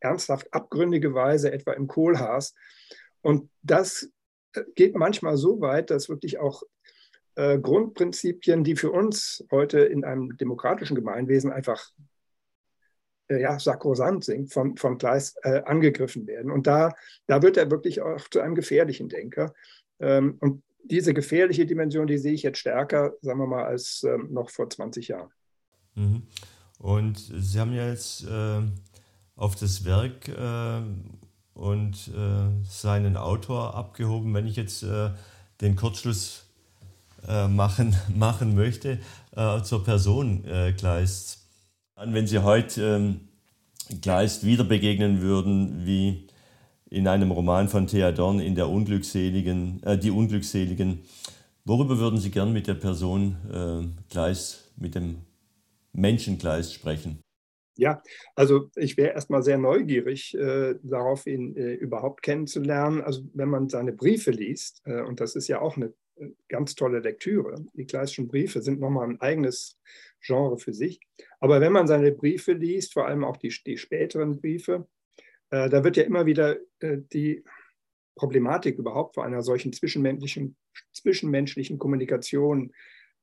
ernsthaft 0.00 0.52
abgründige 0.52 1.14
Weise, 1.14 1.52
etwa 1.52 1.72
im 1.72 1.86
Kohlhaas. 1.86 2.54
Und 3.20 3.50
das 3.62 4.10
äh, 4.54 4.62
geht 4.74 4.96
manchmal 4.96 5.36
so 5.36 5.60
weit, 5.60 5.90
dass 5.90 6.08
wirklich 6.08 6.38
auch 6.38 6.62
äh, 7.34 7.58
Grundprinzipien, 7.58 8.64
die 8.64 8.76
für 8.76 8.90
uns 8.90 9.44
heute 9.50 9.80
in 9.80 10.04
einem 10.04 10.36
demokratischen 10.36 10.94
Gemeinwesen 10.94 11.52
einfach 11.52 11.90
äh, 13.28 13.40
ja, 13.40 13.58
sakrosant 13.58 14.24
sind, 14.24 14.52
von, 14.52 14.76
von 14.76 14.98
Kleist 14.98 15.38
äh, 15.42 15.62
angegriffen 15.64 16.26
werden. 16.26 16.50
Und 16.50 16.66
da, 16.66 16.94
da 17.26 17.42
wird 17.42 17.56
er 17.56 17.70
wirklich 17.70 18.00
auch 18.02 18.28
zu 18.28 18.40
einem 18.40 18.54
gefährlichen 18.54 19.08
Denker. 19.08 19.54
Ähm, 20.00 20.36
und 20.40 20.62
diese 20.84 21.14
gefährliche 21.14 21.66
Dimension, 21.66 22.06
die 22.06 22.18
sehe 22.18 22.32
ich 22.32 22.42
jetzt 22.42 22.58
stärker, 22.58 23.12
sagen 23.20 23.38
wir 23.38 23.46
mal, 23.46 23.64
als 23.64 24.04
ähm, 24.04 24.28
noch 24.32 24.50
vor 24.50 24.68
20 24.68 25.08
Jahren. 25.08 25.30
Mhm. 25.94 26.22
Und 26.78 27.18
Sie 27.18 27.60
haben 27.60 27.72
ja 27.72 27.88
jetzt 27.88 28.24
äh, 28.24 28.60
auf 29.36 29.54
das 29.54 29.84
Werk 29.84 30.28
äh, 30.28 30.82
und 31.54 32.08
äh, 32.08 32.64
seinen 32.68 33.16
Autor 33.16 33.74
abgehoben. 33.74 34.34
Wenn 34.34 34.46
ich 34.46 34.56
jetzt 34.56 34.82
äh, 34.82 35.10
den 35.60 35.76
Kurzschluss 35.76 36.46
äh, 37.28 37.46
machen, 37.46 37.94
machen 38.14 38.54
möchte 38.54 38.98
äh, 39.36 39.62
zur 39.62 39.84
Person 39.84 40.44
Kleist. 40.76 41.38
Wenn 41.96 42.26
Sie 42.26 42.40
heute 42.40 42.82
ähm, 42.82 43.28
Kleist 44.00 44.44
wieder 44.44 44.64
begegnen 44.64 45.20
würden, 45.20 45.86
wie 45.86 46.26
in 46.92 47.08
einem 47.08 47.30
Roman 47.30 47.68
von 47.68 47.86
Thea 47.86 48.12
Dorn 48.12 48.38
in 48.38 48.54
der 48.54 48.68
Unglückseligen, 48.68 49.82
äh, 49.82 49.96
Die 49.98 50.10
Unglückseligen. 50.10 51.00
Worüber 51.64 51.98
würden 51.98 52.18
Sie 52.18 52.30
gern 52.30 52.52
mit 52.52 52.66
der 52.66 52.74
Person 52.74 53.36
äh, 53.50 54.12
Gleis, 54.12 54.70
mit 54.76 54.94
dem 54.94 55.22
Menschen 55.92 56.38
Gleis 56.38 56.72
sprechen? 56.72 57.20
Ja, 57.78 58.02
also 58.34 58.68
ich 58.76 58.98
wäre 58.98 59.14
erstmal 59.14 59.42
sehr 59.42 59.56
neugierig 59.56 60.34
äh, 60.34 60.74
darauf, 60.82 61.26
ihn 61.26 61.56
äh, 61.56 61.72
überhaupt 61.72 62.22
kennenzulernen. 62.22 63.00
Also 63.00 63.22
wenn 63.32 63.48
man 63.48 63.70
seine 63.70 63.92
Briefe 63.92 64.30
liest, 64.30 64.82
äh, 64.84 65.00
und 65.00 65.20
das 65.20 65.34
ist 65.34 65.48
ja 65.48 65.62
auch 65.62 65.76
eine 65.76 65.94
äh, 66.16 66.28
ganz 66.48 66.74
tolle 66.74 66.98
Lektüre, 66.98 67.64
die 67.72 67.86
Gleißschen 67.86 68.28
Briefe 68.28 68.60
sind 68.60 68.80
nochmal 68.80 69.08
ein 69.08 69.20
eigenes 69.22 69.78
Genre 70.20 70.58
für 70.58 70.74
sich. 70.74 71.00
Aber 71.40 71.62
wenn 71.62 71.72
man 71.72 71.86
seine 71.86 72.12
Briefe 72.12 72.52
liest, 72.52 72.92
vor 72.92 73.06
allem 73.06 73.24
auch 73.24 73.38
die, 73.38 73.54
die 73.64 73.78
späteren 73.78 74.36
Briefe, 74.38 74.86
äh, 75.52 75.68
da 75.68 75.84
wird 75.84 75.96
ja 75.96 76.02
immer 76.02 76.26
wieder 76.26 76.56
äh, 76.80 76.98
die 77.12 77.44
Problematik 78.16 78.78
überhaupt 78.78 79.14
vor 79.14 79.24
einer 79.24 79.42
solchen 79.42 79.72
zwischenmenschlichen, 79.72 80.56
zwischenmenschlichen 80.92 81.78
Kommunikation 81.78 82.72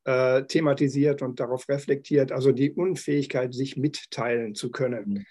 äh, 0.04 0.44
thematisiert 0.44 1.22
und 1.22 1.40
darauf 1.40 1.68
reflektiert, 1.68 2.32
also 2.32 2.52
die 2.52 2.70
Unfähigkeit, 2.72 3.52
sich 3.52 3.76
mitteilen 3.76 4.54
zu 4.54 4.70
können. 4.70 5.26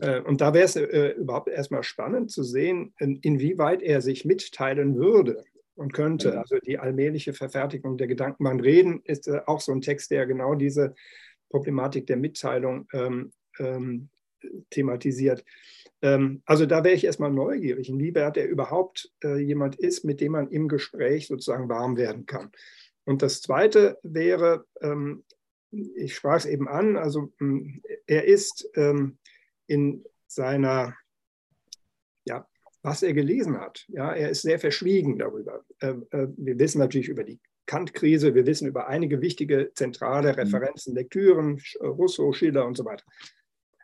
Mhm. 0.00 0.24
und 0.24 0.40
da 0.40 0.54
wäre 0.54 0.64
es 0.64 0.74
überhaupt 0.74 1.48
erstmal 1.48 1.84
spannend 1.84 2.32
zu 2.32 2.42
sehen, 2.42 2.94
in, 2.98 3.14
inwieweit 3.18 3.80
er 3.80 4.00
sich 4.00 4.24
mitteilen 4.24 4.96
würde 4.96 5.44
und 5.76 5.92
könnte. 5.92 6.32
Mhm. 6.32 6.38
Also 6.38 6.58
die 6.58 6.80
allmähliche 6.80 7.32
Verfertigung 7.32 7.96
der 7.96 8.08
Gedankenbahn 8.08 8.58
reden 8.58 9.02
ist 9.04 9.30
auch 9.46 9.60
so 9.60 9.70
ein 9.70 9.80
Text, 9.80 10.10
der 10.10 10.26
genau 10.26 10.56
diese 10.56 10.96
Problematik 11.48 12.08
der 12.08 12.16
Mitteilung 12.16 12.88
ähm, 12.92 13.30
ähm, 13.60 14.08
thematisiert. 14.70 15.44
Ähm, 16.02 16.42
also 16.46 16.66
da 16.66 16.84
wäre 16.84 16.94
ich 16.94 17.04
erstmal 17.04 17.30
neugierig, 17.30 17.88
inwieweit 17.88 18.36
er 18.36 18.48
überhaupt 18.48 19.10
äh, 19.24 19.38
jemand 19.38 19.76
ist, 19.76 20.04
mit 20.04 20.20
dem 20.20 20.32
man 20.32 20.48
im 20.48 20.68
Gespräch 20.68 21.26
sozusagen 21.26 21.68
warm 21.68 21.96
werden 21.96 22.26
kann. 22.26 22.50
Und 23.04 23.22
das 23.22 23.40
Zweite 23.40 23.98
wäre, 24.02 24.66
ähm, 24.80 25.24
ich 25.70 26.14
sprach 26.14 26.36
es 26.36 26.46
eben 26.46 26.68
an, 26.68 26.96
also 26.96 27.32
hm, 27.38 27.82
er 28.06 28.24
ist 28.24 28.68
ähm, 28.74 29.18
in 29.66 30.04
seiner, 30.26 30.94
ja, 32.24 32.46
was 32.82 33.02
er 33.02 33.12
gelesen 33.12 33.58
hat. 33.60 33.84
Ja, 33.88 34.12
er 34.12 34.30
ist 34.30 34.42
sehr 34.42 34.58
verschwiegen 34.58 35.18
darüber. 35.18 35.64
Äh, 35.80 35.94
äh, 36.10 36.28
wir 36.36 36.58
wissen 36.58 36.78
natürlich 36.78 37.08
über 37.08 37.24
die 37.24 37.40
Kant-Krise, 37.66 38.34
wir 38.34 38.46
wissen 38.46 38.66
über 38.66 38.88
einige 38.88 39.20
wichtige 39.20 39.72
zentrale 39.74 40.32
mhm. 40.32 40.34
Referenzen, 40.34 40.94
Lektüren, 40.94 41.60
Rousseau, 41.80 42.32
Schiller 42.32 42.66
und 42.66 42.76
so 42.76 42.84
weiter. 42.84 43.04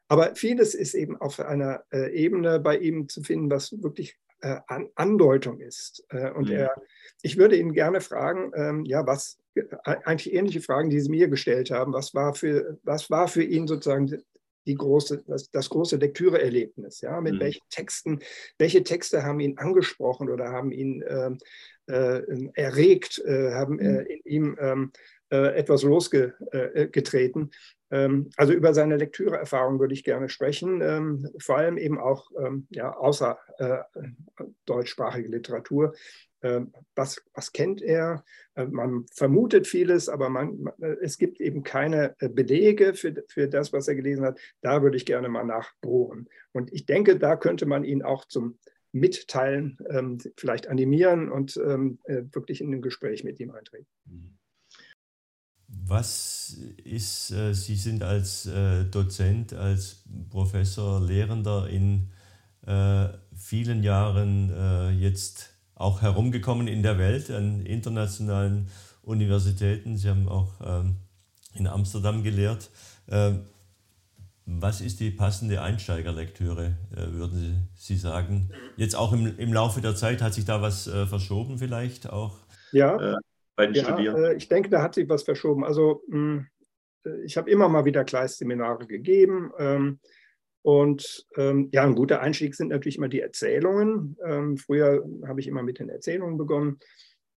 Aber 0.08 0.34
vieles 0.34 0.74
ist 0.74 0.94
eben 0.94 1.16
auf 1.20 1.40
einer 1.40 1.84
äh, 1.92 2.12
Ebene 2.12 2.60
bei 2.60 2.76
ihm 2.78 3.08
zu 3.08 3.22
finden, 3.22 3.50
was 3.50 3.72
wirklich 3.82 4.16
äh, 4.40 4.60
An 4.66 4.88
Andeutung 4.94 5.60
ist. 5.60 6.04
Äh, 6.10 6.30
und 6.30 6.48
mhm. 6.48 6.56
er, 6.56 6.74
ich 7.22 7.36
würde 7.36 7.56
ihn 7.56 7.72
gerne 7.72 8.00
fragen, 8.00 8.52
ähm, 8.54 8.84
ja, 8.84 9.06
was, 9.06 9.38
äh, 9.54 9.62
eigentlich 9.84 10.32
ähnliche 10.34 10.60
Fragen, 10.60 10.90
die 10.90 11.00
Sie 11.00 11.10
mir 11.10 11.28
gestellt 11.28 11.70
haben, 11.70 11.92
was 11.92 12.14
war 12.14 12.34
für, 12.34 12.78
was 12.82 13.10
war 13.10 13.28
für 13.28 13.42
ihn 13.42 13.66
sozusagen 13.66 14.22
die 14.66 14.74
große, 14.74 15.24
das, 15.26 15.50
das 15.50 15.68
große 15.68 15.96
Lektüreerlebnis, 15.96 17.00
ja, 17.00 17.20
mit 17.20 17.34
mhm. 17.34 17.40
welchen 17.40 17.62
Texten, 17.70 18.20
welche 18.58 18.82
Texte 18.82 19.22
haben 19.22 19.40
ihn 19.40 19.58
angesprochen 19.58 20.30
oder 20.30 20.50
haben 20.50 20.72
ihn 20.72 21.04
ähm, 21.06 21.38
äh, 21.86 22.22
erregt, 22.54 23.22
äh, 23.24 23.52
haben 23.52 23.74
mhm. 23.74 24.06
in 24.06 24.20
ihm 24.24 24.56
ähm, 24.60 24.92
äh, 25.30 25.56
etwas 25.56 25.82
losgetreten. 25.82 27.50
Ähm, 27.90 28.30
also 28.36 28.52
über 28.52 28.74
seine 28.74 28.96
Lektüreerfahrung 28.96 29.78
würde 29.78 29.94
ich 29.94 30.04
gerne 30.04 30.28
sprechen, 30.28 30.80
ähm, 30.80 31.28
vor 31.38 31.58
allem 31.58 31.78
eben 31.78 31.98
auch 31.98 32.30
ähm, 32.38 32.66
ja, 32.70 32.94
außer 32.94 33.38
äh, 33.58 33.78
deutschsprachige 34.64 35.28
Literatur. 35.28 35.94
Was, 36.94 37.22
was 37.32 37.52
kennt 37.52 37.80
er? 37.80 38.22
Man 38.54 39.06
vermutet 39.14 39.66
vieles, 39.66 40.10
aber 40.10 40.28
man, 40.28 40.68
es 41.00 41.16
gibt 41.16 41.40
eben 41.40 41.62
keine 41.62 42.16
Belege 42.18 42.92
für, 42.92 43.24
für 43.28 43.48
das, 43.48 43.72
was 43.72 43.88
er 43.88 43.94
gelesen 43.94 44.26
hat. 44.26 44.38
Da 44.60 44.82
würde 44.82 44.98
ich 44.98 45.06
gerne 45.06 45.30
mal 45.30 45.44
nachbohren. 45.44 46.28
Und 46.52 46.70
ich 46.74 46.84
denke, 46.84 47.18
da 47.18 47.36
könnte 47.36 47.64
man 47.64 47.82
ihn 47.82 48.02
auch 48.02 48.26
zum 48.26 48.58
Mitteilen 48.92 49.78
vielleicht 50.36 50.68
animieren 50.68 51.32
und 51.32 51.56
äh, 51.56 51.78
wirklich 52.34 52.60
in 52.60 52.74
ein 52.74 52.82
Gespräch 52.82 53.24
mit 53.24 53.40
ihm 53.40 53.50
eintreten. 53.50 53.86
Mhm. 54.04 54.36
Was 55.82 56.56
ist, 56.84 57.30
äh, 57.30 57.52
Sie 57.54 57.76
sind 57.76 58.02
als 58.02 58.46
äh, 58.46 58.84
Dozent, 58.84 59.52
als 59.52 60.04
Professor, 60.30 61.00
Lehrender 61.00 61.68
in 61.68 62.10
äh, 62.66 63.08
vielen 63.34 63.82
Jahren 63.82 64.50
äh, 64.50 64.90
jetzt 64.90 65.50
auch 65.74 66.02
herumgekommen 66.02 66.68
in 66.68 66.82
der 66.82 66.98
Welt 66.98 67.30
an 67.30 67.66
internationalen 67.66 68.68
Universitäten. 69.02 69.96
Sie 69.96 70.08
haben 70.08 70.28
auch 70.28 70.52
ähm, 70.64 70.96
in 71.54 71.66
Amsterdam 71.66 72.22
gelehrt. 72.22 72.70
Ähm, 73.08 73.40
was 74.46 74.80
ist 74.80 75.00
die 75.00 75.10
passende 75.10 75.62
Einsteigerlektüre, 75.62 76.76
äh, 76.94 77.12
würden 77.12 77.68
Sie, 77.74 77.96
sagen? 77.96 78.50
Jetzt 78.76 78.94
auch 78.94 79.12
im, 79.12 79.38
im 79.38 79.52
Laufe 79.52 79.80
der 79.80 79.96
Zeit 79.96 80.20
hat 80.20 80.34
sich 80.34 80.44
da 80.44 80.60
was 80.60 80.86
äh, 80.86 81.06
verschoben 81.06 81.58
vielleicht 81.58 82.10
auch? 82.10 82.36
Ja, 82.72 83.16
bei 83.56 83.66
den 83.66 83.74
ja, 83.74 83.84
Studierenden? 83.84 84.24
Äh, 84.24 84.34
ich 84.34 84.48
denke, 84.48 84.70
da 84.70 84.82
hat 84.82 84.94
sich 84.94 85.08
was 85.08 85.22
verschoben. 85.22 85.64
Also 85.64 86.02
hm, 86.10 86.46
ich 87.24 87.36
habe 87.36 87.50
immer 87.50 87.68
mal 87.68 87.84
wieder 87.84 88.04
Kleist-Seminare 88.04 88.86
gegeben. 88.86 89.52
Ähm, 89.58 90.00
und 90.62 91.26
ähm, 91.36 91.68
ja, 91.72 91.84
ein 91.84 91.94
guter 91.94 92.20
Einstieg 92.20 92.54
sind 92.54 92.68
natürlich 92.68 92.96
immer 92.96 93.08
die 93.08 93.20
Erzählungen. 93.20 94.16
Ähm, 94.24 94.56
früher 94.56 95.04
habe 95.26 95.40
ich 95.40 95.46
immer 95.46 95.62
mit 95.62 95.78
den 95.78 95.90
Erzählungen 95.90 96.38
begonnen. 96.38 96.78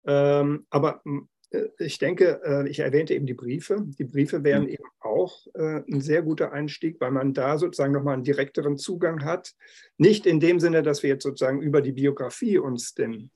Ähm, 0.06 0.66
aber 0.70 1.02
äh, 1.50 1.64
ich 1.78 1.98
denke, 1.98 2.40
äh, 2.44 2.68
ich 2.68 2.78
erwähnte 2.78 3.14
eben 3.14 3.26
die 3.26 3.34
Briefe. 3.34 3.84
Die 3.98 4.04
Briefe 4.04 4.44
wären 4.44 4.64
mhm. 4.64 4.68
eben 4.68 4.84
auch 5.00 5.44
äh, 5.54 5.82
ein 5.90 6.00
sehr 6.00 6.22
guter 6.22 6.52
Einstieg, 6.52 7.00
weil 7.00 7.10
man 7.10 7.34
da 7.34 7.58
sozusagen 7.58 7.92
nochmal 7.92 8.14
einen 8.14 8.22
direkteren 8.22 8.78
Zugang 8.78 9.24
hat. 9.24 9.54
Nicht 9.98 10.24
in 10.24 10.38
dem 10.38 10.60
Sinne, 10.60 10.84
dass 10.84 11.02
wir 11.02 11.10
jetzt 11.10 11.24
sozusagen 11.24 11.60
über 11.60 11.82
die 11.82 11.92
Biografie 11.92 12.58
uns 12.58 12.94
dem 12.94 13.30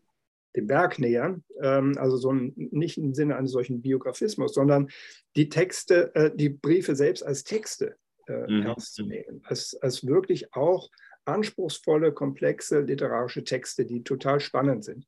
dem 0.57 0.69
Werk 0.69 0.99
nähern, 0.99 1.45
ähm, 1.61 1.97
also 1.99 2.17
so 2.17 2.33
ein, 2.33 2.53
nicht 2.57 2.99
im 2.99 3.15
Sinne 3.15 3.37
eines 3.37 3.53
solchen 3.53 3.83
Biografismus, 3.83 4.55
sondern 4.55 4.91
die 5.37 5.49
Texte, 5.49 6.15
äh, 6.15 6.31
die 6.35 6.49
Briefe 6.49 6.97
selbst 6.97 7.23
als 7.23 7.45
Texte 7.45 7.97
äh, 8.27 8.51
mhm. 8.51 8.63
ernst 8.63 8.95
zu 8.95 9.05
nehmen, 9.05 9.43
als, 9.45 9.77
als 9.81 10.07
wirklich 10.07 10.55
auch 10.55 10.91
anspruchsvolle, 11.25 12.13
komplexe 12.13 12.81
literarische 12.81 13.45
Texte, 13.45 13.85
die 13.85 14.03
total 14.03 14.41
spannend 14.41 14.85
sind. 14.85 15.07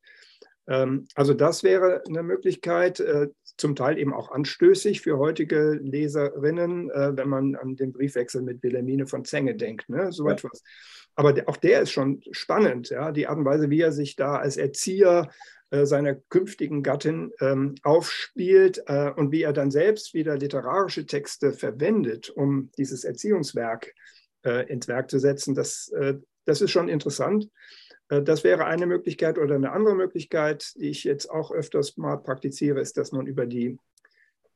Ähm, 0.68 1.06
also 1.14 1.34
das 1.34 1.62
wäre 1.62 2.02
eine 2.08 2.22
Möglichkeit, 2.22 3.00
äh, 3.00 3.28
zum 3.56 3.76
Teil 3.76 3.98
eben 3.98 4.14
auch 4.14 4.30
anstößig 4.30 5.00
für 5.00 5.18
heutige 5.18 5.78
Leserinnen, 5.82 6.90
äh, 6.90 7.16
wenn 7.16 7.28
man 7.28 7.54
an 7.56 7.76
den 7.76 7.92
Briefwechsel 7.92 8.42
mit 8.42 8.62
Wilhelmine 8.62 9.06
von 9.06 9.24
Zenge 9.24 9.54
denkt, 9.54 9.88
ne? 9.88 10.12
so 10.12 10.26
ja. 10.26 10.32
etwas. 10.32 10.62
Aber 11.14 11.34
auch 11.46 11.56
der 11.56 11.82
ist 11.82 11.90
schon 11.90 12.22
spannend, 12.30 12.88
ja, 12.90 13.12
die 13.12 13.26
Art 13.26 13.38
und 13.38 13.44
Weise, 13.44 13.68
wie 13.70 13.80
er 13.80 13.92
sich 13.92 14.16
da 14.16 14.36
als 14.36 14.56
Erzieher 14.56 15.28
äh, 15.70 15.86
seiner 15.86 16.14
künftigen 16.14 16.82
Gattin 16.82 17.32
ähm, 17.40 17.74
aufspielt 17.82 18.82
äh, 18.86 19.10
und 19.10 19.32
wie 19.32 19.42
er 19.42 19.52
dann 19.52 19.70
selbst 19.70 20.14
wieder 20.14 20.36
literarische 20.36 21.06
Texte 21.06 21.52
verwendet, 21.52 22.30
um 22.30 22.70
dieses 22.78 23.04
Erziehungswerk 23.04 23.94
äh, 24.44 24.66
ins 24.70 24.88
Werk 24.88 25.10
zu 25.10 25.18
setzen. 25.18 25.54
Das, 25.54 25.88
äh, 25.88 26.14
das 26.44 26.60
ist 26.60 26.70
schon 26.70 26.88
interessant. 26.88 27.48
Äh, 28.12 28.22
das 28.22 28.44
wäre 28.44 28.66
eine 28.66 28.86
Möglichkeit 28.86 29.38
oder 29.38 29.54
eine 29.54 29.72
andere 29.72 29.94
Möglichkeit, 29.94 30.74
die 30.76 30.90
ich 30.90 31.04
jetzt 31.04 31.30
auch 31.30 31.50
öfters 31.50 31.96
mal 31.96 32.16
praktiziere, 32.16 32.80
ist, 32.80 32.96
dass 32.96 33.12
man 33.12 33.26
über 33.26 33.46
die, 33.46 33.78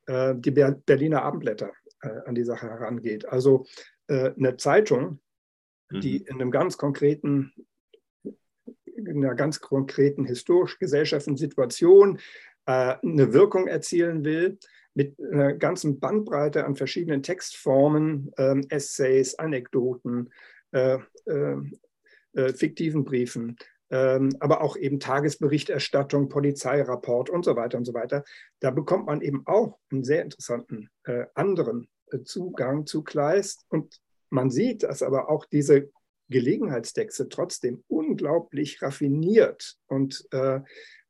äh, 0.05 0.35
die 0.37 0.51
Berliner 0.51 1.23
Abendblätter 1.23 1.71
an 1.99 2.35
die 2.35 2.43
Sache 2.43 2.69
herangeht. 2.69 3.27
Also 3.27 3.65
eine 4.07 4.55
Zeitung, 4.57 5.19
die 5.91 6.19
mhm. 6.19 6.25
in 6.27 6.35
einem 6.35 6.51
ganz 6.51 6.77
konkreten, 6.77 7.53
in 8.23 9.25
einer 9.25 9.33
ganz 9.33 9.59
konkreten 9.61 10.23
historisch-gesellschaftlichen 10.25 11.37
Situation 11.37 12.19
äh, 12.67 12.95
eine 13.01 13.33
Wirkung 13.33 13.67
erzielen 13.67 14.23
will, 14.25 14.59
mit 14.93 15.19
einer 15.19 15.53
ganzen 15.53 15.99
Bandbreite 15.99 16.65
an 16.65 16.75
verschiedenen 16.75 17.23
Textformen, 17.23 18.31
äh, 18.37 18.61
Essays, 18.69 19.35
Anekdoten, 19.35 20.29
äh, 22.37 22.41
äh, 22.41 22.47
äh, 22.47 22.53
fiktiven 22.53 23.03
Briefen, 23.03 23.57
ähm, 23.89 24.35
aber 24.39 24.61
auch 24.61 24.77
eben 24.77 24.99
Tagesberichterstattung, 24.99 26.29
Polizeirapport 26.29 27.29
und 27.29 27.45
so 27.45 27.55
weiter 27.55 27.77
und 27.77 27.85
so 27.85 27.93
weiter. 27.93 28.23
Da 28.59 28.71
bekommt 28.71 29.05
man 29.05 29.21
eben 29.21 29.43
auch 29.45 29.79
einen 29.91 30.03
sehr 30.03 30.23
interessanten 30.23 30.89
äh, 31.05 31.25
anderen 31.35 31.87
Zugang 32.23 32.85
zu 32.85 33.03
Kleist 33.03 33.65
und 33.69 33.99
man 34.29 34.49
sieht, 34.49 34.83
dass 34.83 35.03
aber 35.03 35.29
auch 35.29 35.45
diese 35.45 35.89
Gelegenheitstexte 36.29 37.29
trotzdem 37.29 37.83
unglaublich 37.87 38.81
raffiniert 38.81 39.77
und 39.87 40.25
äh, 40.31 40.59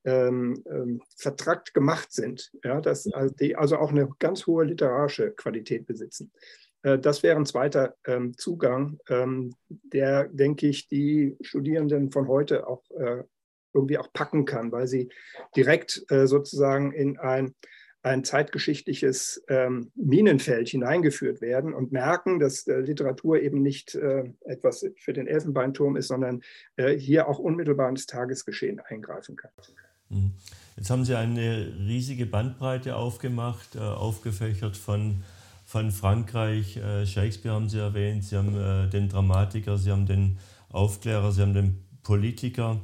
ähm, 0.05 0.63
ähm, 0.69 1.01
vertrackt 1.17 1.73
gemacht 1.73 2.11
sind, 2.11 2.51
ja, 2.63 2.79
dass, 2.79 3.11
also 3.11 3.33
die 3.33 3.55
also 3.55 3.77
auch 3.77 3.89
eine 3.89 4.07
ganz 4.19 4.47
hohe 4.47 4.63
literarische 4.63 5.31
Qualität 5.31 5.85
besitzen. 5.85 6.31
Äh, 6.87 6.99
das 6.99 7.23
wäre 7.23 7.37
ein 7.37 7.45
zweiter 7.45 7.95
ähm, 8.05 8.37
Zugang, 8.37 8.99
ähm, 9.09 9.53
der, 9.69 10.27
denke 10.29 10.67
ich, 10.67 10.87
die 10.87 11.35
Studierenden 11.41 12.11
von 12.11 12.27
heute 12.27 12.67
auch 12.67 12.83
äh, 12.91 13.23
irgendwie 13.73 13.97
auch 13.97 14.11
packen 14.13 14.45
kann, 14.45 14.71
weil 14.71 14.87
sie 14.87 15.09
direkt 15.55 16.03
äh, 16.09 16.27
sozusagen 16.27 16.93
in 16.93 17.17
ein 17.19 17.53
ein 18.03 18.23
zeitgeschichtliches 18.23 19.43
ähm, 19.49 19.91
Minenfeld 19.95 20.69
hineingeführt 20.69 21.41
werden 21.41 21.73
und 21.73 21.91
merken, 21.91 22.39
dass 22.39 22.65
äh, 22.67 22.79
Literatur 22.79 23.41
eben 23.41 23.61
nicht 23.61 23.95
äh, 23.95 24.31
etwas 24.45 24.85
für 24.97 25.11
den 25.11 25.27
Elfenbeinturm 25.27 25.97
ist, 25.97 26.07
sondern 26.07 26.41
äh, 26.77 26.97
hier 26.97 27.27
auch 27.27 27.37
unmittelbar 27.37 27.89
ins 27.89 28.05
Tagesgeschehen 28.05 28.79
eingreifen 28.79 29.35
kann. 29.35 29.51
Mhm. 30.09 30.31
Jetzt 30.77 30.89
haben 30.89 31.03
Sie 31.03 31.15
eine 31.15 31.75
riesige 31.79 32.27
Bandbreite 32.27 32.95
aufgemacht, 32.95 33.77
aufgefächert 33.77 34.77
von, 34.77 35.23
von 35.67 35.91
Frankreich. 35.91 36.77
Äh, 36.77 37.05
Shakespeare 37.05 37.53
haben 37.53 37.69
Sie 37.69 37.77
erwähnt, 37.77 38.23
Sie 38.23 38.35
haben 38.35 38.55
äh, 38.55 38.89
den 38.89 39.09
Dramatiker, 39.09 39.77
Sie 39.77 39.91
haben 39.91 40.07
den 40.07 40.39
Aufklärer, 40.69 41.31
Sie 41.31 41.43
haben 41.43 41.53
den 41.53 41.83
Politiker, 42.01 42.81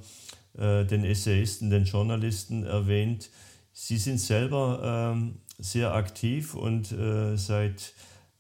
den 0.56 1.04
Essayisten, 1.04 1.72
den 1.72 1.86
Journalisten 1.86 2.64
erwähnt. 2.64 3.32
Sie 3.72 3.98
sind 3.98 4.20
selber 4.20 5.14
ähm, 5.16 5.40
sehr 5.58 5.96
aktiv 5.96 6.54
und 6.54 6.92
äh, 6.92 7.36
seit 7.38 7.94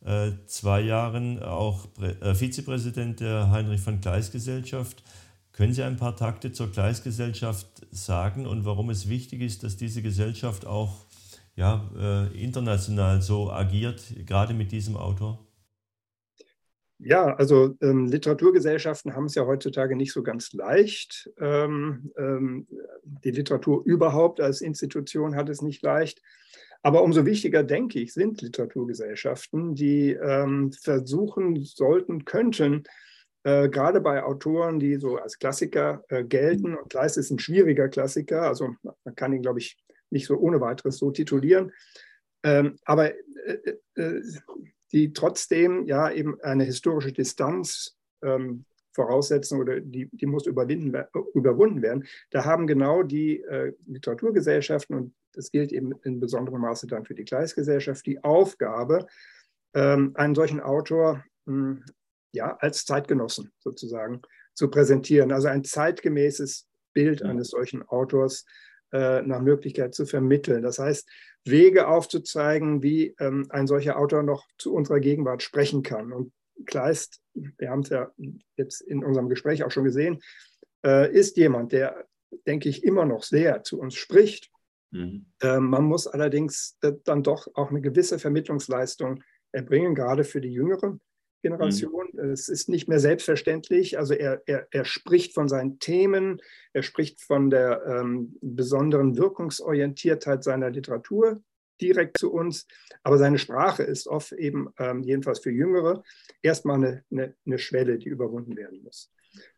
äh, 0.05 0.31
zwei 0.45 0.81
Jahren 0.81 1.41
auch 1.41 1.91
Prä 1.93 2.11
äh, 2.21 2.35
Vizepräsident 2.35 3.19
der 3.19 3.49
Heinrich 3.49 3.81
von 3.81 4.01
Kleist 4.01 4.31
Gesellschaft. 4.31 5.03
Können 5.53 5.73
Sie 5.73 5.83
ein 5.83 5.97
paar 5.97 6.15
Takte 6.15 6.51
zur 6.51 6.71
Kleist-Gesellschaft 6.71 7.67
sagen 7.91 8.47
und 8.47 8.65
warum 8.65 8.89
es 8.89 9.07
wichtig 9.07 9.41
ist, 9.41 9.63
dass 9.63 9.77
diese 9.77 10.01
Gesellschaft 10.01 10.65
auch 10.65 11.02
ja, 11.55 11.89
äh, 11.97 12.43
international 12.43 13.21
so 13.21 13.51
agiert, 13.51 14.01
gerade 14.25 14.53
mit 14.53 14.71
diesem 14.71 14.97
Autor? 14.97 15.45
Ja, 16.99 17.35
also 17.35 17.75
ähm, 17.81 18.05
Literaturgesellschaften 18.05 19.13
haben 19.13 19.25
es 19.25 19.35
ja 19.35 19.45
heutzutage 19.45 19.95
nicht 19.95 20.13
so 20.13 20.23
ganz 20.23 20.53
leicht. 20.53 21.29
Ähm, 21.39 22.11
ähm, 22.17 22.67
die 23.03 23.31
Literatur 23.31 23.83
überhaupt 23.85 24.39
als 24.39 24.61
Institution 24.61 25.35
hat 25.35 25.49
es 25.49 25.61
nicht 25.61 25.83
leicht. 25.83 26.21
Aber 26.81 27.03
umso 27.03 27.25
wichtiger, 27.25 27.63
denke 27.63 27.99
ich, 27.99 28.13
sind 28.13 28.41
Literaturgesellschaften, 28.41 29.75
die 29.75 30.11
ähm, 30.11 30.71
versuchen 30.71 31.61
sollten, 31.63 32.25
könnten, 32.25 32.83
äh, 33.43 33.67
gerade 33.67 33.99
bei 33.99 34.23
Autoren, 34.23 34.79
die 34.79 34.95
so 34.95 35.17
als 35.17 35.37
Klassiker 35.37 36.03
äh, 36.07 36.23
gelten, 36.23 36.75
und 36.75 36.89
Kleist 36.89 37.17
ist 37.17 37.31
ein 37.31 37.39
schwieriger 37.39 37.89
Klassiker, 37.89 38.43
also 38.43 38.75
man 39.03 39.15
kann 39.15 39.33
ihn, 39.33 39.41
glaube 39.41 39.59
ich, 39.59 39.77
nicht 40.13 40.27
so 40.27 40.37
ohne 40.37 40.61
weiteres 40.61 40.97
so 40.97 41.11
titulieren. 41.11 41.73
Ähm, 42.43 42.77
aber 42.85 43.11
äh, 43.11 43.75
äh 43.95 44.21
die 44.93 45.11
trotzdem 45.11 45.87
ja 45.87 46.11
eben 46.11 46.39
eine 46.41 46.63
historische 46.63 47.11
Distanz 47.11 47.97
ähm, 48.21 48.63
voraussetzen 48.93 49.59
oder 49.59 49.79
die, 49.79 50.07
die 50.11 50.27
muss 50.27 50.45
überwinden, 50.45 50.95
überwunden 51.33 51.81
werden. 51.81 52.05
Da 52.29 52.45
haben 52.45 52.67
genau 52.67 53.01
die 53.01 53.41
äh, 53.41 53.73
Literaturgesellschaften, 53.87 54.95
und 54.95 55.15
das 55.33 55.49
gilt 55.49 55.71
eben 55.71 55.93
in 56.03 56.19
besonderem 56.19 56.61
Maße 56.61 56.85
dann 56.85 57.05
für 57.05 57.15
die 57.15 57.25
Gleisgesellschaft, 57.25 58.05
die 58.05 58.23
Aufgabe, 58.23 59.07
ähm, 59.73 60.11
einen 60.13 60.35
solchen 60.35 60.59
Autor 60.59 61.23
mh, 61.45 61.55
hm, 61.55 61.83
ja, 62.31 62.55
als 62.57 62.85
Zeitgenossen 62.85 63.51
sozusagen 63.59 64.21
zu 64.53 64.69
präsentieren. 64.69 65.31
Also 65.31 65.47
ein 65.47 65.63
zeitgemäßes 65.63 66.67
Bild 66.93 67.23
eines 67.23 67.49
solchen 67.49 67.81
Autors 67.83 68.45
äh, 68.93 69.23
nach 69.23 69.41
Möglichkeit 69.41 69.95
zu 69.95 70.05
vermitteln. 70.05 70.61
Das 70.61 70.77
heißt, 70.77 71.09
Wege 71.45 71.87
aufzuzeigen, 71.87 72.83
wie 72.83 73.15
ähm, 73.19 73.47
ein 73.49 73.67
solcher 73.67 73.97
Autor 73.97 74.23
noch 74.23 74.47
zu 74.57 74.73
unserer 74.73 74.99
Gegenwart 74.99 75.41
sprechen 75.41 75.81
kann. 75.83 76.13
Und 76.13 76.31
Kleist, 76.65 77.19
wir 77.33 77.71
haben 77.71 77.81
es 77.81 77.89
ja 77.89 78.11
jetzt 78.55 78.81
in 78.81 79.03
unserem 79.03 79.29
Gespräch 79.29 79.63
auch 79.63 79.71
schon 79.71 79.83
gesehen, 79.83 80.21
äh, 80.85 81.11
ist 81.11 81.37
jemand, 81.37 81.71
der, 81.71 82.05
denke 82.45 82.69
ich, 82.69 82.83
immer 82.83 83.05
noch 83.05 83.23
sehr 83.23 83.63
zu 83.63 83.79
uns 83.79 83.95
spricht. 83.95 84.51
Mhm. 84.91 85.25
Äh, 85.41 85.59
man 85.59 85.85
muss 85.85 86.05
allerdings 86.05 86.77
dann 87.03 87.23
doch 87.23 87.47
auch 87.55 87.71
eine 87.71 87.81
gewisse 87.81 88.19
Vermittlungsleistung 88.19 89.23
erbringen, 89.51 89.95
gerade 89.95 90.23
für 90.23 90.39
die 90.39 90.53
jüngere 90.53 90.99
Generation. 91.43 92.07
Mhm. 92.13 92.31
Es 92.31 92.49
ist 92.49 92.69
nicht 92.69 92.87
mehr 92.87 92.99
selbstverständlich. 92.99 93.99
Also 93.99 94.15
er, 94.15 94.41
er, 94.47 94.67
er 94.71 94.85
spricht 94.85 95.35
von 95.35 95.47
seinen 95.47 95.77
Themen, 95.77 96.41
er 96.71 96.81
spricht 96.81 97.21
von 97.21 97.51
der 97.51 97.85
ähm, 97.85 98.35
besonderen 98.41 99.17
Wirkungsorientiertheit 99.17 100.43
seiner 100.43 100.71
Literatur 100.71 101.43
direkt 101.79 102.17
zu 102.17 102.31
uns. 102.31 102.65
Aber 103.03 103.17
seine 103.17 103.37
Sprache 103.37 103.83
ist 103.83 104.07
oft 104.07 104.31
eben, 104.31 104.69
ähm, 104.79 105.03
jedenfalls 105.03 105.39
für 105.39 105.51
Jüngere, 105.51 106.03
erstmal 106.41 106.77
eine, 106.77 107.03
eine, 107.11 107.35
eine 107.45 107.59
Schwelle, 107.59 107.99
die 107.99 108.09
überwunden 108.09 108.55
werden 108.55 108.81
muss. 108.81 109.11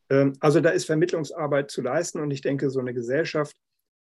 Ähm, 0.10 0.34
also 0.40 0.60
da 0.60 0.72
ist 0.72 0.86
Vermittlungsarbeit 0.86 1.72
zu 1.72 1.82
leisten 1.82 2.20
und 2.20 2.32
ich 2.32 2.42
denke, 2.42 2.70
so 2.70 2.80
eine 2.80 2.94
Gesellschaft 2.94 3.56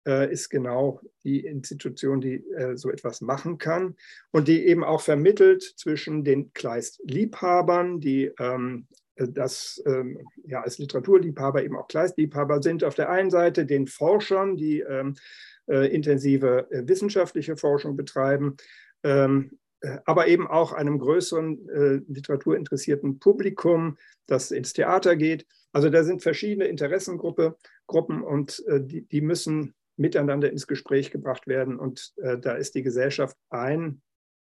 ist 0.04 0.50
genau 0.50 1.00
die 1.22 1.40
Institution, 1.40 2.20
die 2.20 2.44
äh, 2.50 2.76
so 2.76 2.90
etwas 2.90 3.20
machen 3.20 3.58
kann 3.58 3.96
und 4.30 4.48
die 4.48 4.66
eben 4.66 4.84
auch 4.84 5.00
vermittelt 5.00 5.62
zwischen 5.62 6.24
den 6.24 6.52
Kleist-Liebhabern, 6.52 8.00
die 8.00 8.30
ähm, 8.38 8.86
das 9.16 9.82
ähm, 9.86 10.18
ja, 10.44 10.62
als 10.62 10.78
Literaturliebhaber 10.78 11.64
eben 11.64 11.76
auch 11.76 11.88
Kleist-Liebhaber 11.88 12.62
sind 12.62 12.84
auf 12.84 12.94
der 12.94 13.10
einen 13.10 13.30
Seite, 13.30 13.64
den 13.64 13.86
Forschern, 13.86 14.56
die 14.56 14.80
ähm, 14.80 15.14
äh, 15.68 15.94
intensive 15.94 16.66
äh, 16.70 16.86
wissenschaftliche 16.86 17.56
Forschung 17.56 17.96
betreiben, 17.96 18.56
äh, 19.84 19.98
aber 20.04 20.28
eben 20.28 20.46
auch 20.46 20.72
einem 20.72 20.98
größeren 20.98 21.68
äh, 21.68 22.00
literaturinteressierten 22.08 23.18
Publikum, 23.18 23.98
das 24.26 24.50
ins 24.50 24.72
Theater 24.72 25.14
geht. 25.16 25.46
Also 25.72 25.90
da 25.90 26.04
sind 26.04 26.22
verschiedene 26.22 26.66
Interessengruppen 26.66 28.22
und 28.22 28.64
äh, 28.66 28.80
die, 28.80 29.02
die, 29.02 29.20
müssen 29.20 29.74
miteinander 29.96 30.50
ins 30.50 30.66
Gespräch 30.66 31.10
gebracht 31.10 31.46
werden. 31.46 31.78
Und 31.78 32.12
äh, 32.16 32.38
da 32.38 32.54
ist 32.54 32.74
die 32.74 32.82
Gesellschaft 32.82 33.36
ein 33.50 34.02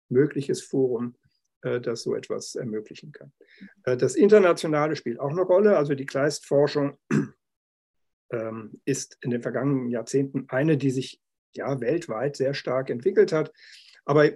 mögliches 0.09 0.61
Forum, 0.61 1.15
äh, 1.61 1.79
das 1.79 2.03
so 2.03 2.15
etwas 2.15 2.55
ermöglichen 2.55 3.11
kann. 3.11 3.31
Äh, 3.83 3.97
das 3.97 4.15
Internationale 4.15 4.95
spielt 4.95 5.19
auch 5.19 5.31
eine 5.31 5.41
Rolle. 5.41 5.77
Also 5.77 5.95
die 5.95 6.05
Kleist-Forschung 6.05 6.97
ähm, 8.31 8.81
ist 8.85 9.17
in 9.21 9.29
den 9.31 9.41
vergangenen 9.41 9.89
Jahrzehnten 9.89 10.45
eine, 10.49 10.77
die 10.77 10.91
sich 10.91 11.21
ja 11.55 11.79
weltweit 11.79 12.35
sehr 12.35 12.53
stark 12.53 12.89
entwickelt 12.89 13.31
hat, 13.31 13.51
aber 14.05 14.31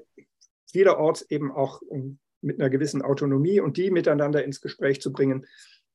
vielerorts 0.71 1.21
eben 1.29 1.51
auch 1.51 1.81
mit 2.41 2.59
einer 2.59 2.69
gewissen 2.69 3.01
Autonomie 3.01 3.59
und 3.59 3.77
die 3.77 3.91
miteinander 3.91 4.43
ins 4.43 4.61
Gespräch 4.61 5.01
zu 5.01 5.11
bringen, 5.11 5.45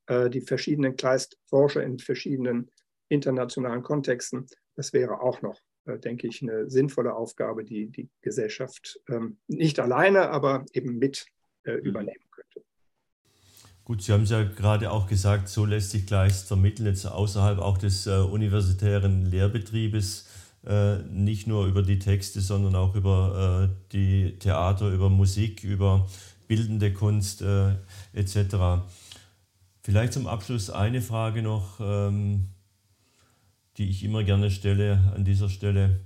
äh, 0.07 0.31
die 0.31 0.41
verschiedenen 0.41 0.97
Kleist-Forscher 0.97 1.83
in 1.83 1.99
verschiedenen 1.99 2.71
internationalen 3.09 3.83
Kontexten 3.83 4.47
das 4.79 4.93
wäre 4.93 5.21
auch 5.21 5.43
noch, 5.43 5.61
äh, 5.87 5.99
denke 5.99 6.29
ich, 6.29 6.41
eine 6.41 6.71
sinnvolle 6.71 7.15
Aufgabe, 7.15 7.65
die 7.65 7.91
die 7.91 8.09
Gesellschaft 8.23 9.01
ähm, 9.09 9.39
nicht 9.49 9.81
alleine, 9.81 10.31
aber 10.31 10.65
eben 10.73 10.99
mit 10.99 11.27
äh, 11.65 11.73
mhm. 11.73 11.79
übernehmen 11.79 12.31
könnte. 12.31 12.63
Gut, 13.83 14.03
Sie 14.03 14.13
haben 14.13 14.23
es 14.23 14.31
ja 14.31 14.45
gerade 14.45 14.93
auch 14.93 15.09
gesagt, 15.09 15.49
so 15.49 15.65
lässt 15.65 15.91
sich 15.91 16.07
Kleist 16.07 16.47
vermitteln, 16.47 16.87
jetzt 16.87 17.05
außerhalb 17.07 17.59
auch 17.59 17.77
des 17.77 18.07
äh, 18.07 18.19
universitären 18.19 19.27
Lehrbetriebes, 19.27 20.29
äh, 20.65 20.99
nicht 21.11 21.49
nur 21.49 21.67
über 21.67 21.83
die 21.83 21.99
Texte, 21.99 22.41
sondern 22.41 22.77
auch 22.77 22.95
über 22.95 23.69
äh, 23.69 23.75
die 23.91 24.39
Theater, 24.39 24.91
über 24.93 25.11
Musik, 25.11 25.65
über 25.65 26.07
bildende 26.47 26.95
Kunst 26.95 27.45
etc. 28.15 28.87
Vielleicht 29.83 30.15
zum 30.15 30.27
Abschluss 30.27 30.71
eine 30.71 31.03
Frage 31.03 31.43
noch. 31.43 31.79
Ähm, 31.79 32.49
die 33.79 33.91
ich 33.91 34.05
immer 34.05 34.25
gerne 34.25 34.51
stelle 34.51 35.13
an 35.15 35.25
dieser 35.25 35.49
Stelle. 35.49 36.01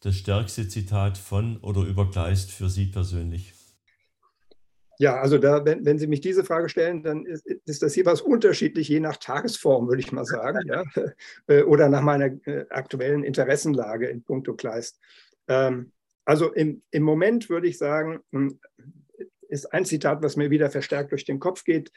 Das 0.00 0.16
stärkste 0.16 0.68
Zitat 0.68 1.16
von 1.16 1.56
oder 1.58 1.82
über 1.82 2.10
Kleist 2.10 2.50
für 2.50 2.68
Sie 2.68 2.86
persönlich? 2.86 3.54
Ja, 4.98 5.20
also 5.20 5.38
da, 5.38 5.64
wenn, 5.64 5.84
wenn 5.84 5.98
Sie 5.98 6.06
mich 6.06 6.20
diese 6.20 6.44
Frage 6.44 6.68
stellen, 6.68 7.02
dann 7.02 7.26
ist, 7.26 7.46
ist 7.46 7.82
das 7.82 7.94
jeweils 7.96 8.20
unterschiedlich, 8.20 8.88
je 8.88 9.00
nach 9.00 9.18
Tagesform, 9.18 9.88
würde 9.88 10.00
ich 10.00 10.12
mal 10.12 10.24
sagen, 10.24 10.60
ja? 10.66 10.84
Äh, 11.46 11.62
oder 11.62 11.88
nach 11.88 12.02
meiner 12.02 12.26
äh, 12.46 12.66
aktuellen 12.70 13.22
Interessenlage 13.22 14.08
in 14.08 14.22
puncto 14.22 14.54
Kleist. 14.54 14.98
Ähm, 15.48 15.92
also 16.24 16.52
im, 16.52 16.82
im 16.90 17.02
Moment 17.02 17.48
würde 17.50 17.68
ich 17.68 17.78
sagen, 17.78 18.20
hm, 18.32 18.58
ist 19.48 19.72
ein 19.72 19.84
Zitat, 19.84 20.22
was 20.22 20.36
mir 20.36 20.50
wieder 20.50 20.70
verstärkt 20.70 21.12
durch 21.12 21.24
den 21.24 21.38
Kopf 21.38 21.62
geht, 21.64 21.92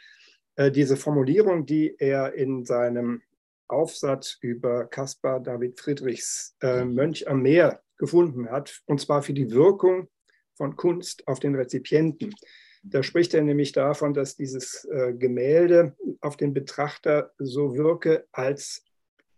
äh, 0.55 0.71
diese 0.71 0.97
Formulierung, 0.97 1.65
die 1.65 1.95
er 1.97 2.33
in 2.33 2.65
seinem 2.65 3.21
Aufsatz 3.69 4.37
über 4.41 4.85
Caspar 4.85 5.39
David 5.39 5.79
Friedrichs 5.79 6.55
äh. 6.61 6.83
Mönch 6.85 7.27
am 7.27 7.41
Meer 7.41 7.81
gefunden 7.97 8.49
hat, 8.49 8.81
und 8.85 8.99
zwar 8.99 9.21
für 9.21 9.33
die 9.33 9.51
Wirkung 9.51 10.07
von 10.55 10.75
Kunst 10.75 11.27
auf 11.27 11.39
den 11.39 11.55
Rezipienten. 11.55 12.33
Da 12.83 13.03
spricht 13.03 13.33
er 13.33 13.41
nämlich 13.41 13.71
davon, 13.71 14.13
dass 14.13 14.35
dieses 14.35 14.85
äh, 14.85 15.13
Gemälde 15.13 15.95
auf 16.21 16.37
den 16.37 16.53
Betrachter 16.53 17.33
so 17.37 17.75
wirke, 17.75 18.25
als, 18.31 18.83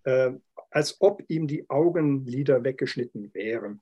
äh, 0.04 0.32
als 0.70 0.98
ob 1.00 1.24
ihm 1.28 1.48
die 1.48 1.70
Augenlider 1.70 2.64
weggeschnitten 2.64 3.34
wären. 3.34 3.80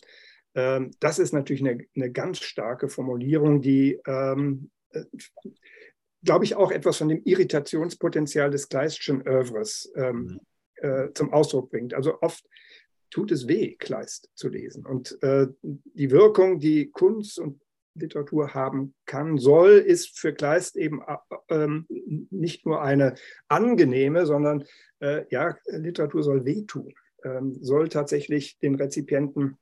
Ähm, 0.55 0.91
das 0.99 1.19
ist 1.19 1.33
natürlich 1.33 1.65
eine, 1.65 1.85
eine, 1.95 2.11
ganz 2.11 2.39
starke 2.39 2.89
Formulierung, 2.89 3.61
die 3.61 3.99
ähm, 4.07 4.71
äh, 4.91 5.03
glaube 6.23 6.45
ich, 6.45 6.55
auch 6.55 6.71
etwas 6.71 6.97
von 6.97 7.09
dem 7.09 7.21
Irritationspotenzial 7.23 8.51
des 8.51 8.69
Kleistschen 8.69 9.25
Övres 9.25 9.91
ähm, 9.95 10.39
mhm. 10.81 10.87
äh, 10.87 11.13
zum 11.13 11.33
Ausdruck 11.33 11.69
bringt. 11.69 11.93
Also 11.93 12.21
oft 12.21 12.45
tut 13.09 13.31
es 13.31 13.47
weh, 13.47 13.75
Kleist 13.75 14.29
zu 14.35 14.49
lesen. 14.49 14.85
Und 14.85 15.21
äh, 15.23 15.47
die 15.61 16.11
Wirkung, 16.11 16.59
die 16.59 16.91
Kunst 16.91 17.39
und 17.39 17.61
Literatur 17.95 18.53
haben 18.53 18.93
kann, 19.05 19.37
soll, 19.37 19.71
ist 19.71 20.17
für 20.17 20.33
Kleist 20.33 20.77
eben 20.77 21.01
äh, 21.01 21.15
ähm, 21.49 21.85
nicht 22.29 22.65
nur 22.65 22.81
eine 22.81 23.15
angenehme, 23.47 24.25
sondern 24.25 24.63
äh, 24.99 25.25
ja, 25.29 25.57
Literatur 25.65 26.23
soll 26.23 26.45
wehtun, 26.45 26.93
ähm, 27.23 27.57
soll 27.61 27.89
tatsächlich 27.89 28.59
den 28.59 28.75
Rezipienten 28.75 29.57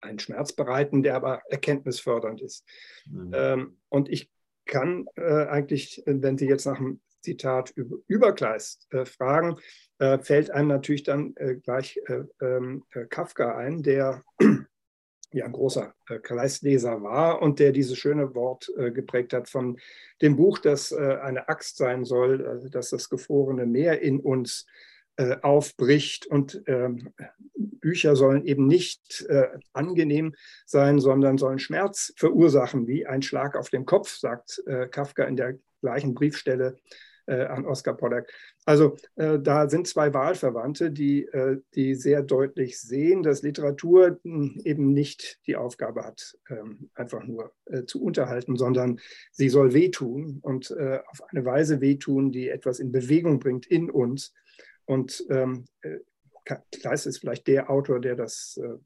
einen 0.00 0.18
Schmerz 0.18 0.52
bereiten, 0.52 1.02
der 1.02 1.16
aber 1.16 1.42
erkenntnisfördernd 1.48 2.42
ist. 2.42 2.64
Mhm. 3.10 3.30
Ähm, 3.34 3.76
und 3.88 4.08
ich 4.08 4.30
kann 4.66 5.06
äh, 5.16 5.46
eigentlich, 5.46 6.02
wenn 6.06 6.36
Sie 6.36 6.46
jetzt 6.46 6.66
nach 6.66 6.78
dem 6.78 7.00
Zitat 7.22 7.70
über, 7.70 7.96
über 8.06 8.32
Kleist 8.32 8.86
äh, 8.92 9.04
fragen, 9.04 9.56
äh, 9.98 10.18
fällt 10.18 10.50
einem 10.50 10.68
natürlich 10.68 11.02
dann 11.02 11.34
äh, 11.36 11.56
gleich 11.56 12.00
äh, 12.06 12.22
ähm, 12.40 12.84
äh, 12.92 13.06
Kafka 13.06 13.56
ein, 13.56 13.82
der 13.82 14.22
ja 15.32 15.44
ein 15.44 15.52
großer 15.52 15.92
Kleistleser 16.22 17.02
war 17.02 17.42
und 17.42 17.58
der 17.58 17.72
dieses 17.72 17.98
schöne 17.98 18.34
Wort 18.34 18.72
geprägt 18.76 19.32
hat 19.32 19.50
von 19.50 19.76
dem 20.22 20.36
Buch, 20.36 20.60
das 20.60 20.92
eine 20.92 21.48
Axt 21.48 21.76
sein 21.76 22.04
soll, 22.04 22.46
also 22.46 22.68
dass 22.68 22.90
das 22.90 23.10
gefrorene 23.10 23.66
Meer 23.66 24.00
in 24.00 24.20
uns 24.20 24.66
äh, 25.16 25.36
aufbricht. 25.42 26.26
Und 26.26 26.62
ähm, 26.66 27.12
Bücher 27.54 28.16
sollen 28.16 28.44
eben 28.44 28.66
nicht 28.66 29.24
äh, 29.28 29.48
angenehm 29.72 30.34
sein, 30.64 30.98
sondern 30.98 31.38
sollen 31.38 31.58
Schmerz 31.58 32.12
verursachen, 32.16 32.86
wie 32.86 33.06
ein 33.06 33.22
Schlag 33.22 33.56
auf 33.56 33.70
den 33.70 33.86
Kopf, 33.86 34.16
sagt 34.16 34.62
äh, 34.66 34.86
Kafka 34.88 35.24
in 35.24 35.36
der 35.36 35.58
gleichen 35.80 36.14
Briefstelle 36.14 36.76
an 37.28 37.66
Oskar 37.66 37.96
Pollack. 37.96 38.32
Also 38.66 38.96
äh, 39.14 39.38
da 39.38 39.68
sind 39.68 39.86
zwei 39.86 40.12
Wahlverwandte, 40.12 40.90
die, 40.90 41.24
äh, 41.26 41.58
die 41.74 41.94
sehr 41.94 42.22
deutlich 42.22 42.80
sehen, 42.80 43.22
dass 43.22 43.42
Literatur 43.42 44.18
hm, 44.24 44.60
eben 44.64 44.92
nicht 44.92 45.38
die 45.46 45.54
Aufgabe 45.54 46.04
hat, 46.04 46.36
ähm, 46.50 46.90
einfach 46.94 47.24
nur 47.24 47.52
äh, 47.66 47.84
zu 47.84 48.02
unterhalten, 48.02 48.56
sondern 48.56 48.98
sie 49.30 49.48
soll 49.48 49.72
wehtun 49.72 50.40
und 50.42 50.72
auf 51.06 51.22
eine 51.28 51.44
Weise 51.44 51.80
wehtun, 51.80 52.32
die 52.32 52.48
etwas 52.48 52.80
in 52.80 52.90
Bewegung 52.90 53.38
bringt 53.38 53.66
in 53.66 53.90
uns 53.90 54.32
und 54.86 55.24
ähm, 55.30 55.66
äh, 55.82 55.98
Kleist 56.80 57.06
ist 57.06 57.18
vielleicht 57.18 57.46
der 57.48 57.70
Autor, 57.70 58.00
der 58.00 58.14
das 58.14 58.58
äh, 58.62 58.78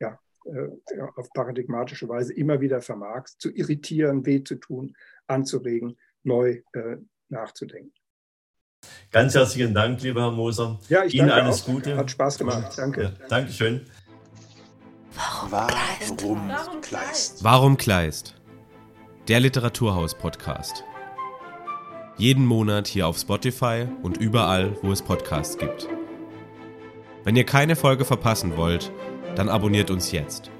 ja, 0.00 0.18
äh, 0.46 0.68
auf 1.16 1.30
paradigmatische 1.34 2.08
Weise 2.08 2.32
immer 2.32 2.60
wieder 2.60 2.80
vermag, 2.80 3.26
zu 3.38 3.50
irritieren, 3.50 4.24
weh 4.24 4.42
zu 4.42 4.56
tun, 4.56 4.96
anzuregen, 5.26 5.98
neu 6.22 6.62
äh, 6.72 6.96
nachzudenken. 7.28 7.92
Ganz 9.10 9.34
herzlichen 9.34 9.74
Dank, 9.74 10.02
lieber 10.02 10.22
Herr 10.22 10.32
Moser. 10.32 10.80
Ja, 10.88 11.04
ich 11.04 11.14
Ihnen 11.14 11.30
alles 11.30 11.62
auch. 11.62 11.66
Gute. 11.66 11.96
Hat 11.96 12.10
Spaß 12.10 12.38
gemacht. 12.38 12.76
Danke. 12.76 13.02
Ja, 13.02 13.26
Dankeschön. 13.28 13.86
Warum, 15.50 16.48
Warum 16.48 16.80
Kleist? 16.80 17.44
Warum 17.44 17.76
Kleist? 17.76 18.34
Der 19.28 19.40
Literaturhaus-Podcast. 19.40 20.84
Jeden 22.18 22.46
Monat 22.46 22.86
hier 22.86 23.06
auf 23.06 23.18
Spotify 23.18 23.86
und 24.02 24.18
überall, 24.18 24.76
wo 24.82 24.92
es 24.92 25.02
Podcasts 25.02 25.58
gibt. 25.58 25.88
Wenn 27.24 27.36
ihr 27.36 27.44
keine 27.44 27.76
Folge 27.76 28.04
verpassen 28.04 28.56
wollt, 28.56 28.92
Dann 29.36 29.48
abonniert 29.48 29.90
uns 29.90 30.12
jetzt. 30.12 30.50